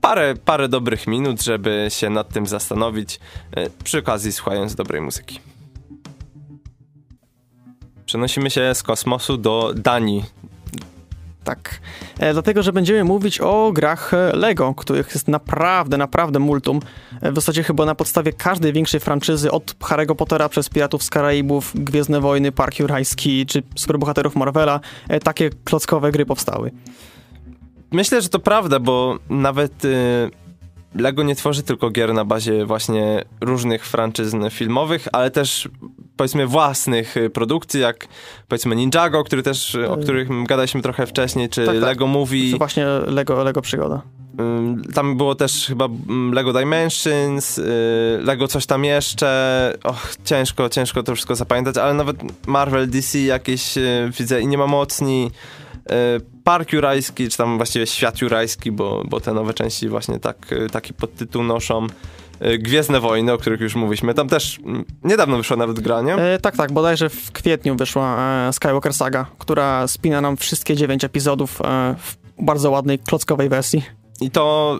parę, 0.00 0.34
parę 0.44 0.68
dobrych 0.68 1.06
minut, 1.06 1.42
żeby 1.42 1.86
się 1.90 2.10
nad 2.10 2.32
tym 2.32 2.46
zastanowić, 2.46 3.20
y, 3.58 3.70
przy 3.84 3.98
okazji 3.98 4.32
słuchając 4.32 4.74
dobrej 4.74 5.00
muzyki. 5.00 5.40
Przenosimy 8.12 8.50
się 8.50 8.74
z 8.74 8.82
kosmosu 8.82 9.36
do 9.36 9.72
Danii. 9.76 10.24
Tak. 11.44 11.80
E, 12.18 12.32
dlatego, 12.32 12.62
że 12.62 12.72
będziemy 12.72 13.04
mówić 13.04 13.40
o 13.40 13.72
grach 13.72 14.14
e, 14.14 14.36
Lego, 14.36 14.74
których 14.74 15.14
jest 15.14 15.28
naprawdę, 15.28 15.96
naprawdę 15.96 16.38
multum. 16.38 16.80
E, 17.20 17.32
w 17.32 17.34
zasadzie 17.34 17.62
chyba 17.62 17.84
na 17.84 17.94
podstawie 17.94 18.32
każdej 18.32 18.72
większej 18.72 19.00
franczyzy, 19.00 19.50
od 19.50 19.74
Harry'ego 19.78 20.14
Pottera 20.14 20.48
przez 20.48 20.68
Piratów 20.68 21.02
z 21.02 21.10
Karaibów, 21.10 21.72
Gwiezdne 21.74 22.20
Wojny, 22.20 22.52
Park 22.52 22.78
Jurajski 22.78 23.46
czy 23.46 23.62
Superbohaterów 23.76 24.36
Marvela, 24.36 24.80
e, 25.08 25.20
takie 25.20 25.50
klockowe 25.64 26.12
gry 26.12 26.26
powstały. 26.26 26.70
Myślę, 27.92 28.22
że 28.22 28.28
to 28.28 28.38
prawda, 28.38 28.78
bo 28.78 29.18
nawet 29.28 29.84
y, 29.84 30.30
Lego 30.94 31.22
nie 31.22 31.36
tworzy 31.36 31.62
tylko 31.62 31.90
gier 31.90 32.14
na 32.14 32.24
bazie 32.24 32.66
właśnie 32.66 33.24
różnych 33.40 33.86
franczyzn 33.86 34.50
filmowych, 34.50 35.08
ale 35.12 35.30
też 35.30 35.68
powiedzmy 36.16 36.46
własnych 36.46 37.16
y, 37.16 37.30
produkcji, 37.30 37.80
jak 37.80 38.06
powiedzmy 38.48 38.76
Ninjago, 38.76 39.24
który 39.24 39.42
też, 39.42 39.74
y, 39.74 39.90
o 39.90 39.96
których 39.96 40.28
gadaliśmy 40.46 40.82
trochę 40.82 41.06
wcześniej, 41.06 41.48
czy 41.48 41.66
Tak, 41.66 41.74
tak. 41.74 41.84
Lego 41.84 42.06
Movie. 42.06 42.50
Czy 42.52 42.58
właśnie 42.58 42.86
Lego, 43.06 43.44
Lego 43.44 43.62
Przygoda. 43.62 44.02
Tam 44.94 45.16
było 45.16 45.34
też 45.34 45.66
chyba 45.66 45.84
mm, 45.84 46.32
Lego 46.32 46.52
Dimensions, 46.52 47.58
y, 47.58 47.62
Lego 48.22 48.48
coś 48.48 48.66
tam 48.66 48.84
jeszcze. 48.84 49.78
Och, 49.84 50.16
ciężko, 50.24 50.68
ciężko 50.68 51.02
to 51.02 51.14
wszystko 51.14 51.36
zapamiętać, 51.36 51.76
ale 51.76 51.94
nawet 51.94 52.46
Marvel, 52.46 52.90
DC 52.90 53.18
jakieś 53.18 53.78
y, 53.78 54.10
widzę 54.18 54.40
i 54.40 54.46
nie 54.46 54.58
ma 54.58 54.66
mocni. 54.66 55.30
Y, 55.90 55.94
Park 56.44 56.72
Jurajski, 56.72 57.28
czy 57.28 57.36
tam 57.38 57.56
właściwie 57.56 57.86
Świat 57.86 58.20
Jurajski, 58.20 58.72
bo, 58.72 59.02
bo 59.08 59.20
te 59.20 59.32
nowe 59.34 59.54
części 59.54 59.88
właśnie 59.88 60.18
tak, 60.18 60.52
y, 60.52 60.70
taki 60.70 60.94
podtytuł 60.94 61.42
noszą. 61.42 61.86
Y, 62.46 62.58
Gwiezdne 62.58 63.00
Wojny, 63.00 63.32
o 63.32 63.38
których 63.38 63.60
już 63.60 63.74
mówiliśmy. 63.74 64.14
Tam 64.14 64.28
też 64.28 64.58
mm, 64.64 64.84
niedawno 65.04 65.36
wyszła 65.36 65.56
nawet 65.56 65.80
gra, 65.80 66.02
nie? 66.02 66.14
E, 66.14 66.38
tak, 66.38 66.56
tak, 66.56 66.72
bodajże 66.72 67.08
w 67.08 67.32
kwietniu 67.32 67.76
wyszła 67.76 68.18
e, 68.48 68.52
Skywalker 68.52 68.94
Saga, 68.94 69.26
która 69.38 69.88
spina 69.88 70.20
nam 70.20 70.36
wszystkie 70.36 70.76
dziewięć 70.76 71.04
epizodów 71.04 71.60
e, 71.60 71.94
w 71.98 72.16
bardzo 72.44 72.70
ładnej, 72.70 72.98
klockowej 72.98 73.48
wersji. 73.48 73.82
I 74.20 74.30
to, 74.30 74.78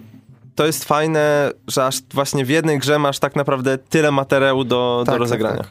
to 0.54 0.66
jest 0.66 0.84
fajne, 0.84 1.50
że 1.68 1.86
aż 1.86 1.96
właśnie 2.14 2.44
w 2.44 2.48
jednej 2.50 2.78
grze 2.78 2.98
masz 2.98 3.18
tak 3.18 3.36
naprawdę 3.36 3.78
tyle 3.78 4.10
materiału 4.10 4.64
do, 4.64 5.02
Tak, 5.06 5.06
do 5.06 5.12
tak, 5.12 5.20
rozegrania. 5.20 5.56
tak. 5.56 5.68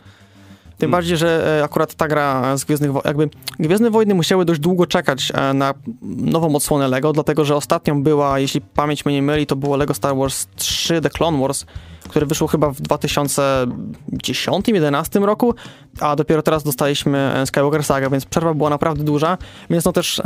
Tym 0.82 0.90
Mm. 0.90 0.92
bardziej, 0.92 1.18
że 1.18 1.60
e, 1.60 1.64
akurat 1.64 1.96
ta 1.96 2.08
gra 2.08 2.58
z 2.58 2.64
Gwiezdnych 2.64 2.92
jakby 3.06 3.30
Gwiezdne 3.60 3.92
Wojny 3.92 4.14
musiały 4.14 4.46
dość 4.46 4.60
długo 4.60 4.88
czekać 4.88 5.32
e, 5.34 5.54
na 5.54 5.74
nową 6.02 6.56
odsłonę 6.56 6.88
LEGO, 6.88 7.14
dlatego 7.14 7.46
że 7.46 7.56
ostatnią 7.56 8.04
była, 8.04 8.40
jeśli 8.40 8.62
pamięć 8.62 9.06
mnie 9.06 9.16
nie 9.16 9.22
myli, 9.22 9.48
to 9.48 9.56
było 9.56 9.78
LEGO 9.78 9.94
Star 9.94 10.16
Wars 10.16 10.48
3 10.56 11.02
The 11.02 11.10
Clone 11.10 11.42
Wars, 11.42 11.66
które 12.10 12.26
wyszło 12.26 12.48
chyba 12.48 12.72
w 12.72 12.82
2010-2011 12.82 15.24
roku, 15.24 15.54
a 16.00 16.16
dopiero 16.16 16.42
teraz 16.42 16.64
dostaliśmy 16.64 17.34
e, 17.36 17.46
Skywalker 17.46 17.84
Saga, 17.84 18.10
więc 18.10 18.26
przerwa 18.26 18.54
była 18.54 18.70
naprawdę 18.70 19.04
duża, 19.04 19.38
więc 19.70 19.86
no 19.86 19.92
też 19.92 20.22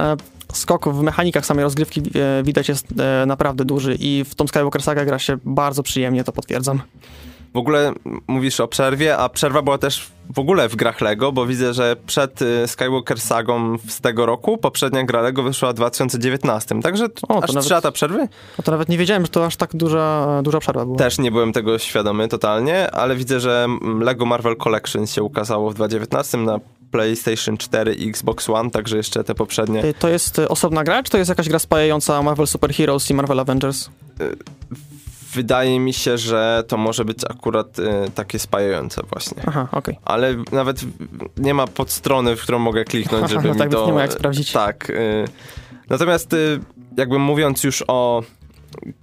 skok 0.54 0.90
w 0.90 1.02
mechanikach 1.02 1.46
samej 1.46 1.64
rozgrywki 1.64 2.02
widać 2.44 2.70
jest 2.70 2.88
naprawdę 3.28 3.66
duży 3.66 3.96
i 4.00 4.24
w 4.24 4.36
tą 4.36 4.48
Skywalker 4.48 4.84
Saga 4.84 5.06
gra 5.06 5.20
się 5.20 5.38
bardzo 5.46 5.84
przyjemnie, 5.84 6.24
to 6.24 6.32
potwierdzam. 6.32 6.82
W 7.56 7.58
ogóle 7.58 7.94
mówisz 8.28 8.60
o 8.60 8.68
przerwie, 8.68 9.18
a 9.18 9.30
przerwa 9.30 9.62
była 9.62 9.78
też 9.78 10.08
w 10.36 10.40
ogóle 10.40 10.70
w 10.70 10.76
grach 10.76 11.02
Lego, 11.02 11.32
bo 11.32 11.46
widzę, 11.46 11.74
że 11.74 11.96
przed 12.08 12.42
y, 12.42 12.68
Skywalker 12.68 13.20
Sagą 13.22 13.78
z 13.88 14.02
tego 14.02 14.26
roku 14.26 14.58
poprzednia 14.58 15.04
gra 15.04 15.22
Lego 15.22 15.44
wyszła 15.44 15.72
w 15.72 15.74
2019. 15.74 16.82
Także 16.82 17.06
O, 17.06 17.10
to 17.10 17.44
aż 17.44 17.50
nawet- 17.54 17.64
3 17.66 17.74
lata 17.74 17.92
przerwy? 17.92 18.28
No 18.58 18.64
to 18.64 18.72
nawet 18.72 18.90
nie 18.90 18.98
wiedziałem, 18.98 19.24
że 19.24 19.28
to 19.32 19.46
aż 19.46 19.56
tak 19.56 19.76
duża, 19.76 20.28
duża 20.44 20.60
przerwa 20.60 20.86
była. 20.86 20.98
Też 20.98 21.18
nie 21.18 21.32
byłem 21.32 21.54
tego 21.54 21.80
świadomy 21.80 22.28
totalnie, 22.28 22.92
ale 22.92 23.16
widzę, 23.16 23.40
że 23.40 23.68
Lego 24.02 24.26
Marvel 24.26 24.56
Collection 24.58 25.08
się 25.08 25.24
ukazało 25.24 25.72
w 25.72 25.74
2019 25.74 26.38
na 26.38 26.60
PlayStation 26.92 27.58
4 27.58 27.94
i 27.94 28.10
Xbox 28.10 28.50
One, 28.50 28.72
także 28.72 28.98
jeszcze 28.98 29.24
te 29.24 29.36
poprzednie. 29.36 29.86
Y, 29.86 29.94
To 29.94 30.10
jest 30.10 30.40
y, 30.40 30.50
osobna 30.50 30.84
gra, 30.84 31.04
czy 31.04 31.12
to 31.12 31.18
jest 31.18 31.30
jakaś 31.30 31.50
gra 31.50 31.60
spajająca 31.60 32.22
Marvel 32.22 32.48
Super 32.48 32.74
Heroes 32.74 33.12
i 33.12 33.14
Marvel 33.14 33.40
Avengers? 33.40 33.90
Wydaje 35.36 35.80
mi 35.80 35.94
się, 35.94 36.18
że 36.18 36.64
to 36.68 36.78
może 36.78 37.06
być 37.06 37.18
akurat 37.30 37.80
y, 37.80 37.84
takie 38.16 38.40
spajające 38.40 39.02
właśnie. 39.12 39.44
Aha, 39.48 39.68
okej. 39.72 40.00
Ale 40.06 40.36
nawet 40.52 40.82
nie 41.38 41.54
ma 41.54 41.68
podstrony, 41.68 42.36
w 42.36 42.42
którą 42.42 42.60
mogę 42.60 42.86
kliknąć, 42.86 43.30
żeby 43.32 43.48
No 43.48 43.54
mi 43.54 43.60
tak, 43.60 43.70
to... 43.70 43.78
więc 43.78 43.88
nie 43.88 43.94
ma 43.94 44.02
jak 44.02 44.14
sprawdzić. 44.14 44.52
Tak. 44.52 44.90
Y, 44.90 45.26
natomiast 45.90 46.34
y, 46.34 46.60
jakby 46.98 47.20
mówiąc 47.20 47.64
już 47.64 47.84
o 47.88 48.24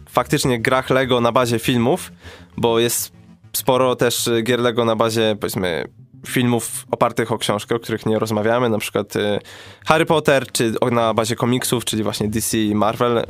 faktycznie 0.09 0.61
grach 0.61 0.91
Lego 0.91 1.21
na 1.21 1.33
bazie 1.33 1.59
filmów, 1.59 2.13
bo 2.57 2.79
jest 2.79 3.13
sporo 3.53 3.97
też 3.97 4.27
y, 4.27 4.43
gier 4.43 4.61
Lego 4.61 4.85
na 4.85 4.97
bazie, 4.97 5.37
powiedzmy, 5.41 5.85
filmów 6.27 6.87
opartych 6.91 7.33
o 7.33 7.39
książkę, 7.39 7.75
o 7.75 7.79
których 7.79 8.07
nie 8.07 8.19
rozmawiamy, 8.19 8.69
na 8.69 8.79
przykład 8.79 9.17
y, 9.17 9.39
Harry 9.87 10.07
Potter, 10.07 10.53
czy 10.53 10.73
na 10.91 11.15
bazie 11.15 11.37
komiksów, 11.37 11.85
czyli 11.85 12.03
właśnie 12.03 12.29
DC 12.29 12.59
i 12.59 12.75
Marvel. 12.75 13.23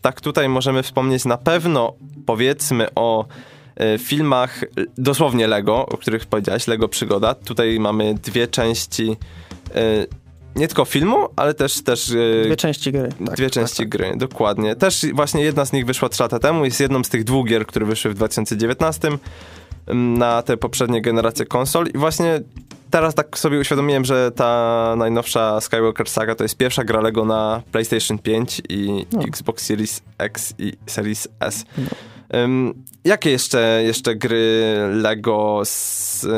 Tak 0.00 0.20
tutaj 0.20 0.48
możemy 0.48 0.82
wspomnieć 0.82 1.24
na 1.24 1.36
pewno, 1.36 1.92
powiedzmy 2.26 2.86
o 2.94 3.26
y, 3.94 3.98
filmach 3.98 4.64
dosłownie 4.98 5.46
Lego, 5.46 5.86
o 5.86 5.96
których 5.96 6.26
powiedziałeś, 6.26 6.66
Lego 6.66 6.88
Przygoda. 6.88 7.34
Tutaj 7.34 7.80
mamy 7.80 8.14
dwie 8.14 8.48
części 8.48 9.16
y, 9.76 10.22
nie 10.56 10.68
tylko 10.68 10.84
filmu, 10.84 11.28
ale 11.36 11.54
też, 11.54 11.82
też 11.82 12.12
Dwie 12.44 12.56
części 12.56 12.92
gry. 12.92 13.08
Tak, 13.26 13.36
dwie 13.36 13.46
tak, 13.46 13.52
części 13.52 13.76
tak. 13.76 13.88
gry, 13.88 14.12
dokładnie. 14.16 14.76
Też 14.76 15.06
właśnie 15.14 15.42
jedna 15.42 15.64
z 15.64 15.72
nich 15.72 15.86
wyszła 15.86 16.08
trzy 16.08 16.22
lata 16.22 16.38
temu, 16.38 16.64
jest 16.64 16.80
jedną 16.80 17.04
z 17.04 17.08
tych 17.08 17.24
dwóch 17.24 17.48
gier, 17.48 17.66
które 17.66 17.86
wyszły 17.86 18.10
w 18.10 18.14
2019 18.14 19.08
ym, 19.08 19.18
na 19.94 20.42
te 20.42 20.56
poprzednie 20.56 21.02
generacje 21.02 21.46
konsol 21.46 21.86
i 21.94 21.98
właśnie 21.98 22.40
teraz 22.90 23.14
tak 23.14 23.38
sobie 23.38 23.58
uświadomiłem, 23.58 24.04
że 24.04 24.30
ta 24.30 24.94
najnowsza 24.96 25.60
Skywalker 25.60 26.08
Saga 26.08 26.34
to 26.34 26.44
jest 26.44 26.56
pierwsza 26.56 26.84
gra 26.84 27.00
Lego 27.00 27.24
na 27.24 27.62
PlayStation 27.72 28.18
5 28.18 28.62
i 28.68 29.06
No. 29.12 29.22
Xbox 29.22 29.64
Series 29.66 30.02
X 30.18 30.54
i 30.58 30.72
Series 30.86 31.28
S. 31.40 31.64
No. 31.78 31.84
Ym, 32.38 32.84
jakie 33.04 33.30
jeszcze, 33.30 33.80
jeszcze 33.84 34.14
gry 34.16 34.74
Lego 34.92 35.60
z 35.64 36.24
y, 36.24 36.28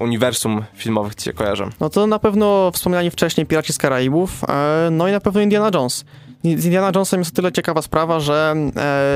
uniwersum 0.00 0.62
filmowych 0.74 1.14
ci 1.14 1.24
się 1.24 1.32
kojarzą? 1.32 1.70
No 1.80 1.90
to 1.90 2.06
na 2.06 2.18
pewno 2.18 2.70
wspomniani 2.74 3.10
wcześniej 3.10 3.46
Piraci 3.46 3.72
z 3.72 3.78
Karaibów, 3.78 4.44
e, 4.48 4.88
no 4.90 5.08
i 5.08 5.12
na 5.12 5.20
pewno 5.20 5.40
Indiana 5.40 5.70
Jones. 5.74 6.04
Z 6.44 6.64
Indiana 6.64 6.90
Jonesem 6.94 7.20
jest 7.20 7.32
o 7.32 7.36
tyle 7.36 7.52
ciekawa 7.52 7.82
sprawa, 7.82 8.20
że 8.20 8.54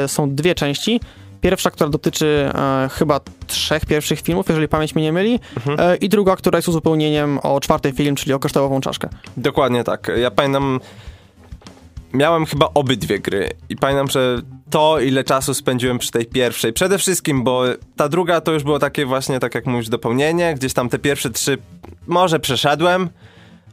e, 0.05 0.09
są 0.09 0.35
dwie 0.35 0.55
części. 0.55 1.01
Pierwsza, 1.41 1.71
która 1.71 1.91
dotyczy 1.91 2.51
e, 2.55 2.89
chyba 2.93 3.21
trzech 3.47 3.87
pierwszych 3.87 4.21
filmów, 4.21 4.49
jeżeli 4.49 4.69
pamięć 4.69 4.95
mnie 4.95 5.05
nie 5.05 5.13
myli, 5.13 5.41
Mhm. 5.57 5.81
e, 5.81 5.97
i 5.97 6.09
druga, 6.09 6.37
która 6.37 6.59
jest 6.59 6.69
uzupełnieniem 6.69 7.39
o 7.43 7.61
czwarty 7.61 7.93
film, 7.93 8.17
czyli 8.17 8.33
o 8.33 8.39
kryształową 8.39 8.81
czaszkę. 8.81 9.09
Dokładnie 9.37 9.85
tak. 9.85 10.11
Ja 10.17 10.31
pamiętam, 10.31 10.81
miałem 12.13 12.47
chyba 12.47 12.69
obydwie 12.75 13.19
gry 13.19 13.51
i 13.69 13.77
pamiętam, 13.77 14.09
że 14.11 14.43
to, 14.71 15.01
ile 15.01 15.25
czasu 15.25 15.55
spędziłem 15.55 15.99
przy 15.99 16.11
tej 16.11 16.27
pierwszej. 16.27 16.73
Przede 16.73 16.99
wszystkim, 16.99 17.45
bo 17.45 17.63
ta 17.97 18.09
druga 18.09 18.41
to 18.41 18.53
już 18.53 18.63
było 18.63 18.79
takie 18.79 19.07
właśnie, 19.07 19.41
tak 19.41 19.55
jak 19.55 19.67
mówisz, 19.67 19.89
dopełnienie. 19.89 20.55
Gdzieś 20.55 20.73
tam 20.73 20.89
te 20.89 20.99
pierwsze 20.99 21.31
trzy 21.31 21.59
może 22.07 22.41
przeszedłem. 22.41 23.11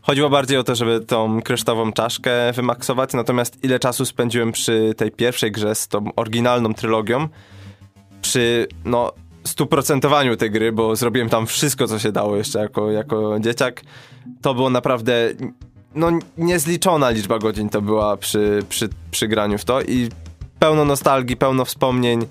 Chodziło 0.02 0.30
bardziej 0.30 0.58
o 0.58 0.64
to, 0.64 0.76
żeby 0.76 1.00
tą 1.00 1.42
kryształową 1.42 1.94
czaszkę 1.94 2.54
wymaksować, 2.54 3.14
natomiast 3.14 3.64
ile 3.64 3.80
czasu 3.80 4.06
spędziłem 4.06 4.52
przy 4.52 4.94
tej 4.98 5.12
pierwszej 5.12 5.52
grze 5.52 5.76
z 5.76 5.88
tą 5.88 6.10
oryginalną 6.16 6.74
trylogią, 6.74 7.28
przy 8.28 8.68
no 8.86 9.12
stuprocentowaniu 9.44 10.38
tej 10.38 10.52
gry, 10.52 10.72
bo 10.72 10.96
zrobiłem 10.96 11.30
tam 11.30 11.48
wszystko, 11.48 11.88
co 11.88 12.00
się 12.00 12.12
dało 12.12 12.36
jeszcze 12.36 12.60
jako, 12.60 12.92
jako 12.92 13.40
dzieciak, 13.40 13.82
to 14.42 14.54
było 14.54 14.70
naprawdę 14.70 15.30
no 15.96 16.12
niezliczona 16.38 17.10
liczba 17.10 17.40
godzin 17.40 17.70
to 17.70 17.82
była 17.82 18.18
przy, 18.18 18.64
przy, 18.70 18.90
przy 19.12 19.28
graniu 19.28 19.58
w 19.58 19.66
to 19.66 19.82
i 19.82 20.10
pełno 20.60 20.86
nostalgii, 20.86 21.38
pełno 21.38 21.66
wspomnień. 21.66 22.26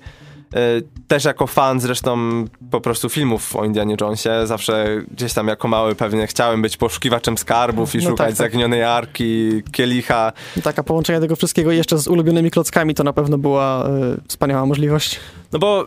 E, 0.53 0.59
Też 1.07 1.25
jako 1.25 1.47
fan 1.47 1.79
zresztą 1.79 2.45
po 2.71 2.81
prostu 2.81 3.09
filmów 3.09 3.55
o 3.55 3.65
Indianie 3.65 3.95
Jonesie, 4.01 4.29
zawsze 4.43 5.01
gdzieś 5.11 5.33
tam 5.33 5.47
jako 5.47 5.67
mały 5.67 5.95
pewnie 5.95 6.27
chciałem 6.27 6.61
być 6.61 6.77
poszukiwaczem 6.77 7.37
skarbów 7.37 7.95
i 7.95 7.97
No 7.97 8.03
szukać 8.03 8.17
tak, 8.17 8.27
tak. 8.27 8.35
zaginionej 8.35 8.83
arki, 8.83 9.63
kielicha. 9.71 10.31
I 10.57 10.61
taka 10.61 10.83
połączenie 10.83 11.19
tego 11.19 11.35
wszystkiego 11.35 11.71
jeszcze 11.71 11.97
z 11.97 12.07
ulubionymi 12.07 12.51
klockami 12.51 12.95
to 12.95 13.03
na 13.03 13.13
pewno 13.13 13.37
była 13.37 13.85
e, 13.85 13.89
wspaniała 14.27 14.65
możliwość. 14.65 15.19
No 15.51 15.59
bo 15.59 15.85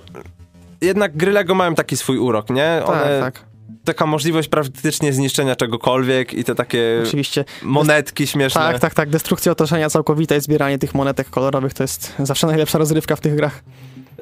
jednak 0.80 1.16
gry 1.16 1.32
Lego 1.32 1.54
mają 1.54 1.74
taki 1.74 1.96
swój 1.96 2.18
urok, 2.18 2.50
nie? 2.50 2.82
Tak, 2.86 2.88
One, 2.88 3.20
tak, 3.20 3.44
Taka 3.84 4.06
możliwość 4.06 4.48
praktycznie 4.48 5.12
zniszczenia 5.12 5.56
czegokolwiek 5.56 6.34
i 6.34 6.44
te 6.44 6.54
takie 6.54 7.00
oczywiście. 7.06 7.44
monetki 7.62 8.26
śmieszne. 8.26 8.60
Tak, 8.60 8.78
tak, 8.78 8.94
tak. 8.94 9.08
Destrukcja 9.10 9.52
otoczenia 9.52 9.90
całkowita 9.90 10.36
i 10.36 10.40
zbieranie 10.40 10.78
tych 10.78 10.94
monetek 10.94 11.30
kolorowych 11.30 11.74
to 11.74 11.82
jest 11.84 12.14
zawsze 12.18 12.46
najlepsza 12.46 12.78
rozrywka 12.78 13.16
w 13.16 13.20
tych 13.20 13.34
grach. 13.34 13.62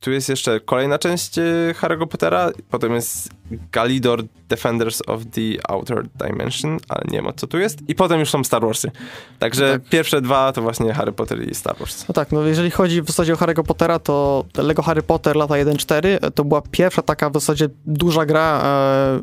tu 0.00 0.12
jest 0.12 0.28
jeszcze 0.28 0.60
kolejna 0.60 0.98
część 0.98 1.38
e, 1.38 1.42
Harry'ego 1.80 2.06
Pottera, 2.06 2.50
potem 2.70 2.94
jest 2.94 3.28
Galidor 3.72 4.22
Defenders 4.48 5.02
of 5.06 5.20
the 5.24 5.70
Outer 5.70 6.06
Dimension, 6.08 6.78
ale 6.88 7.02
nie 7.10 7.18
wiem 7.18 7.26
o 7.26 7.32
co 7.32 7.46
tu 7.46 7.58
jest. 7.58 7.78
I 7.88 7.94
potem 7.94 8.20
już 8.20 8.30
są 8.30 8.44
Star 8.44 8.62
Warsy. 8.62 8.90
Także 9.38 9.72
Tak. 9.72 9.88
pierwsze 9.88 10.20
dwa 10.20 10.52
to 10.52 10.62
właśnie 10.62 10.94
Harry 10.94 11.12
Potter 11.12 11.48
i 11.50 11.54
Star 11.54 11.76
Wars. 11.78 12.08
No 12.08 12.12
tak, 12.12 12.32
no 12.32 12.42
jeżeli 12.42 12.70
chodzi 12.70 13.02
w 13.02 13.06
zasadzie 13.06 13.32
o 13.32 13.36
Harry'ego 13.36 13.62
Pottera, 13.62 13.98
to 13.98 14.44
Lego 14.58 14.82
Harry 14.82 15.02
Potter 15.02 15.36
lata 15.36 15.54
1-4 15.54 16.30
to 16.34 16.44
była 16.44 16.62
pierwsza 16.70 17.02
taka 17.02 17.30
w 17.30 17.32
zasadzie 17.32 17.68
duża 17.86 18.26
gra, 18.26 18.62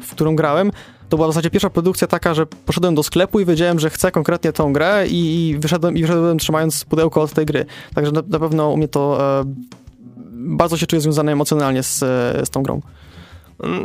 w 0.02 0.12
którą 0.12 0.36
grałem. 0.36 0.72
To 1.14 1.18
była 1.18 1.28
w 1.28 1.32
zasadzie 1.32 1.50
pierwsza 1.50 1.70
produkcja 1.70 2.08
taka, 2.08 2.34
że 2.34 2.46
poszedłem 2.46 2.96
do 2.96 3.04
sklepu 3.04 3.40
i 3.40 3.46
wiedziałem, 3.46 3.80
że 3.80 3.90
chcę 3.90 4.12
konkretnie 4.12 4.54
tą 4.54 4.74
grę 4.74 5.08
i, 5.08 5.50
i 5.50 5.58
wyszedłem, 5.58 5.98
i 5.98 6.02
wyszedłem 6.02 6.40
trzymając 6.40 6.86
pudełko 6.86 7.22
od 7.22 7.32
tej 7.32 7.46
gry. 7.46 7.66
Także 7.96 8.12
na, 8.12 8.22
na 8.28 8.40
pewno 8.40 8.70
u 8.70 8.78
mnie 8.78 8.88
to 8.88 9.18
e, 9.42 9.44
bardzo 10.32 10.78
się 10.78 10.88
czuję 10.88 11.02
związane 11.02 11.32
emocjonalnie 11.32 11.84
z, 11.84 12.04
e, 12.04 12.46
z 12.46 12.50
tą 12.50 12.64
grą. 12.64 12.82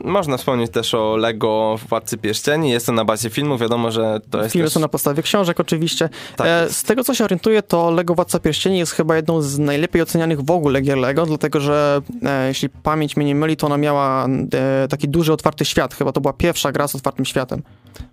Można 0.04 0.36
wspomnieć 0.36 0.70
też 0.72 0.94
o 0.94 1.16
Lego 1.16 1.76
Władcy 1.88 2.18
Pierścieni. 2.18 2.70
Jest 2.70 2.86
to 2.86 2.92
na 2.92 3.04
bazie 3.04 3.30
filmu, 3.30 3.58
wiadomo, 3.58 3.90
że 3.90 4.20
to 4.30 4.38
jest 4.38 4.52
Filmy 4.52 4.66
też... 4.66 4.74
są 4.74 4.80
na 4.80 4.88
podstawie 4.88 5.22
książek 5.22 5.60
oczywiście. 5.60 6.08
Tak 6.36 6.46
e, 6.46 6.68
z 6.70 6.82
tego 6.82 7.04
co 7.04 7.14
się 7.14 7.24
orientuję, 7.24 7.62
to 7.62 7.90
Lego 7.90 8.14
Władca 8.14 8.38
Pierścieni 8.38 8.78
jest 8.78 8.92
chyba 8.92 9.16
jedną 9.16 9.42
z 9.42 9.58
najlepiej 9.58 10.02
ocenianych 10.02 10.40
w 10.40 10.50
ogóle 10.50 10.80
gier 10.80 10.98
Lego, 10.98 11.26
dlatego 11.26 11.60
że 11.60 12.00
e, 12.22 12.48
jeśli 12.48 12.68
pamięć 12.68 13.16
mnie 13.16 13.26
nie 13.26 13.34
myli, 13.34 13.56
to 13.56 13.66
ona 13.66 13.76
miała 13.76 14.26
e, 14.26 14.88
taki 14.88 15.08
duży 15.08 15.32
otwarty 15.32 15.64
świat. 15.64 15.94
Chyba 15.94 16.12
to 16.12 16.20
była 16.20 16.32
pierwsza 16.32 16.72
gra 16.72 16.88
z 16.88 16.94
otwartym 16.94 17.24
światem. 17.24 17.62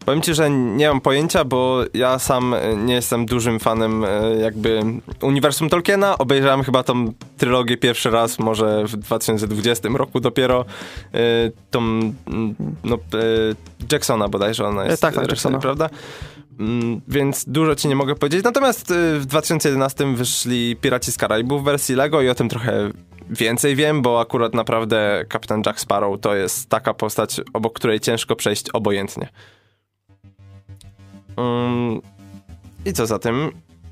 Powiem 0.05 0.21
ci, 0.21 0.33
że 0.33 0.49
nie 0.49 0.87
mam 0.87 1.01
pojęcia, 1.01 1.45
bo 1.45 1.83
ja 1.93 2.19
sam 2.19 2.55
nie 2.77 2.93
jestem 2.93 3.25
dużym 3.25 3.59
fanem 3.59 4.05
jakby 4.41 4.81
uniwersum 5.21 5.69
Tolkiena. 5.69 6.17
Obejrzałem 6.17 6.63
chyba 6.63 6.83
tą 6.83 7.13
trylogię 7.37 7.77
pierwszy 7.77 8.09
raz, 8.09 8.39
może 8.39 8.83
w 8.83 8.97
2020 8.97 9.89
roku 9.93 10.19
dopiero. 10.19 10.65
E, 11.45 11.51
Tą, 11.71 11.79
mm, 11.79 12.55
no, 12.83 12.95
e, 12.95 12.99
Jacksona 13.91 14.27
bodajże 14.29 14.67
ona 14.67 14.85
jest. 14.85 15.01
tak, 15.01 15.15
tak, 15.15 15.25
e, 15.25 15.27
Jacksona. 15.29 15.59
Prawda? 15.59 15.89
Mm, 16.59 17.01
Więc 17.07 17.45
dużo 17.47 17.75
ci 17.75 17.87
nie 17.87 17.95
mogę 17.95 18.15
powiedzieć. 18.15 18.43
Natomiast 18.43 18.91
e, 18.91 19.19
w 19.19 19.25
2011 19.25 20.15
wyszli 20.15 20.75
Piraci 20.75 21.11
z 21.11 21.17
Karaibów 21.17 21.61
w 21.61 21.65
wersji 21.65 21.95
Lego 21.95 22.21
i 22.21 22.29
o 22.29 22.35
tym 22.35 22.49
trochę 22.49 22.91
więcej 23.29 23.75
wiem, 23.75 24.01
bo 24.01 24.19
akurat 24.19 24.53
naprawdę 24.53 25.25
kapitan 25.29 25.61
Jack 25.65 25.79
Sparrow 25.79 26.21
to 26.21 26.35
jest 26.35 26.69
taka 26.69 26.93
postać, 26.93 27.41
obok 27.53 27.73
której 27.73 27.99
ciężko 27.99 28.35
przejść 28.35 28.69
obojętnie. 28.69 29.29
Mm, 31.37 32.01
I 32.85 32.93
co 32.93 33.05
za 33.05 33.19
tym? 33.19 33.51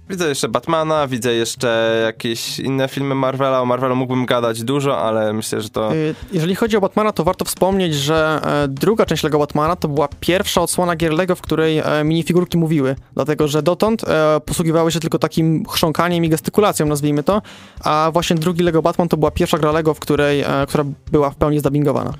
Widzę 0.10 0.30
jeszcze 0.30 0.50
Batmana, 0.50 1.08
widzę 1.08 1.34
jeszcze 1.34 2.02
jakieś 2.06 2.60
inne 2.60 2.88
filmy 2.88 3.16
Marvela. 3.16 3.62
O 3.62 3.66
Marvelu 3.66 3.96
mógłbym 3.96 4.26
gadać 4.26 4.64
dużo, 4.64 5.02
ale 5.02 5.34
myślę, 5.34 5.62
że 5.62 5.70
to... 5.70 5.94
E, 5.94 5.96
jeżeli 6.32 6.56
chodzi 6.56 6.78
o 6.78 6.82
Batmana, 6.82 7.12
to 7.12 7.24
warto 7.24 7.46
wspomnieć, 7.46 7.96
że 7.96 8.42
e, 8.64 8.68
druga 8.68 9.06
część 9.06 9.24
Lego 9.24 9.40
Batmana 9.40 9.76
to 9.76 9.88
była 9.88 10.08
pierwsza 10.20 10.62
odsłona 10.62 10.96
gier 10.96 11.14
Lego, 11.14 11.36
w 11.36 11.42
której 11.42 11.80
e, 11.80 12.04
minifigurki 12.04 12.58
mówiły. 12.58 12.96
Dlatego, 13.14 13.48
że 13.48 13.64
dotąd 13.64 14.04
e, 14.04 14.42
posługiwały 14.46 14.92
się 14.92 15.00
tylko 15.00 15.20
takim 15.20 15.66
chrząkaniem 15.66 16.26
i 16.26 16.30
gestykulacją, 16.30 16.86
nazwijmy 16.86 17.24
to. 17.24 17.42
A 17.84 18.10
właśnie 18.14 18.36
drugi 18.36 18.64
Lego 18.64 18.82
Batman 18.82 19.08
to 19.10 19.18
była 19.18 19.32
pierwsza 19.32 19.58
gra 19.58 19.72
Lego, 19.72 19.94
w 19.94 20.00
której, 20.00 20.44
która 20.68 20.84
była 21.12 21.30
w 21.30 21.36
pełni 21.36 21.60
zdubbingowana. 21.60 22.14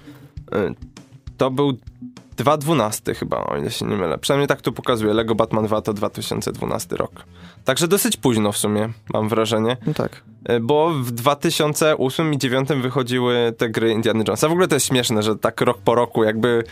y, 0.56 0.76
To 1.38 1.52
był 1.52 1.74
2012 2.36 3.14
chyba, 3.14 3.44
o 3.44 3.58
ile 3.58 3.72
się 3.72 3.86
nie 3.86 3.96
mylę. 3.96 4.18
Przynajmniej 4.18 4.48
tak 4.48 4.62
tu 4.62 4.72
pokazuje. 4.72 5.14
Lego 5.14 5.36
Batman 5.36 5.66
2 5.66 5.82
to 5.82 5.94
2012 5.94 6.96
rok. 6.96 7.12
Także 7.66 7.88
dosyć 7.88 8.18
późno 8.18 8.52
w 8.52 8.58
sumie, 8.58 8.90
mam 9.14 9.30
wrażenie. 9.30 9.78
No 9.88 9.94
tak. 9.94 10.24
Y, 10.52 10.60
Bo 10.60 10.90
w 10.94 11.12
2008 11.12 12.34
i 12.34 12.38
2009 12.38 12.84
wychodziły 12.84 13.54
te 13.58 13.70
gry 13.70 13.92
Indiana 13.92 14.24
Jonesa. 14.28 14.50
W 14.50 14.52
ogóle 14.52 14.68
to 14.68 14.76
jest 14.76 14.86
śmieszne, 14.88 15.24
że 15.24 15.36
tak 15.36 15.62
rok 15.62 15.78
po 15.78 15.96
roku 15.96 16.24
jakby... 16.24 16.64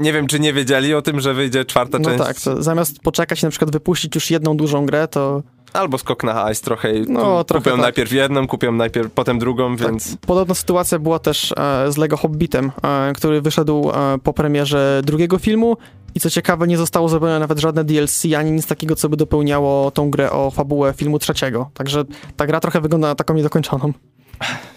Nie 0.00 0.12
wiem, 0.12 0.26
czy 0.26 0.40
nie 0.40 0.52
wiedzieli 0.52 0.94
o 0.94 1.02
tym, 1.02 1.20
że 1.20 1.34
wyjdzie 1.34 1.64
czwarta 1.64 1.98
No 1.98 2.04
część. 2.04 2.24
tak, 2.24 2.40
to 2.40 2.62
zamiast 2.62 3.00
poczekać 3.00 3.42
na 3.42 3.50
przykład 3.50 3.70
wypuścić 3.70 4.14
już 4.14 4.30
jedną 4.30 4.56
dużą 4.56 4.86
grę, 4.86 5.08
to 5.08 5.42
Albo 5.72 5.98
skok 5.98 6.24
na 6.24 6.34
hajs 6.34 6.60
trochę 6.60 6.92
No, 7.08 7.44
trochę 7.44 7.64
kupią 7.64 7.76
tak. 7.76 7.80
najpierw 7.80 8.12
jedną, 8.12 8.46
kupią 8.46 8.72
najpierw, 8.72 9.12
potem 9.12 9.38
drugą, 9.38 9.76
więc... 9.76 10.10
Tak, 10.10 10.20
podobna 10.20 10.54
sytuacja 10.54 10.98
była 10.98 11.18
też 11.18 11.52
e, 11.56 11.92
z 11.92 11.96
Lego 11.96 12.16
Hobbitem, 12.16 12.72
e, 12.82 13.12
który 13.12 13.40
wyszedł 13.40 13.90
e, 13.90 14.18
po 14.18 14.32
premierze 14.32 15.00
drugiego 15.04 15.38
filmu 15.38 15.76
i 16.14 16.20
co 16.20 16.30
ciekawe 16.30 16.66
nie 16.66 16.76
zostało 16.76 17.08
zrobione 17.08 17.38
nawet 17.38 17.58
żadne 17.58 17.84
DLC, 17.84 18.24
ani 18.38 18.52
nic 18.52 18.66
takiego, 18.66 18.96
co 18.96 19.08
by 19.08 19.16
dopełniało 19.16 19.90
tą 19.90 20.10
grę 20.10 20.30
o 20.30 20.50
fabułę 20.50 20.92
filmu 20.96 21.18
trzeciego. 21.18 21.70
Także 21.74 22.04
ta 22.36 22.46
gra 22.46 22.60
trochę 22.60 22.80
wygląda 22.80 23.08
na 23.08 23.14
taką 23.14 23.34
niedokończoną. 23.34 23.92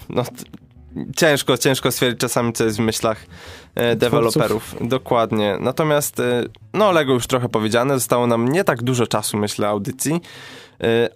No, 0.09 0.23
ciężko, 1.15 1.57
ciężko 1.57 1.91
stwierdzić 1.91 2.19
czasami, 2.19 2.53
co 2.53 2.63
jest 2.63 2.77
w 2.77 2.79
myślach 2.79 3.25
e, 3.75 3.95
deweloperów. 3.95 4.75
Dokładnie. 4.81 5.57
Natomiast, 5.59 6.19
e, 6.19 6.43
no 6.73 6.91
Lego 6.91 7.13
już 7.13 7.27
trochę 7.27 7.49
powiedziane, 7.49 7.93
zostało 7.93 8.27
nam 8.27 8.47
nie 8.47 8.63
tak 8.63 8.83
dużo 8.83 9.07
czasu, 9.07 9.37
myślę, 9.37 9.67
audycji, 9.67 10.21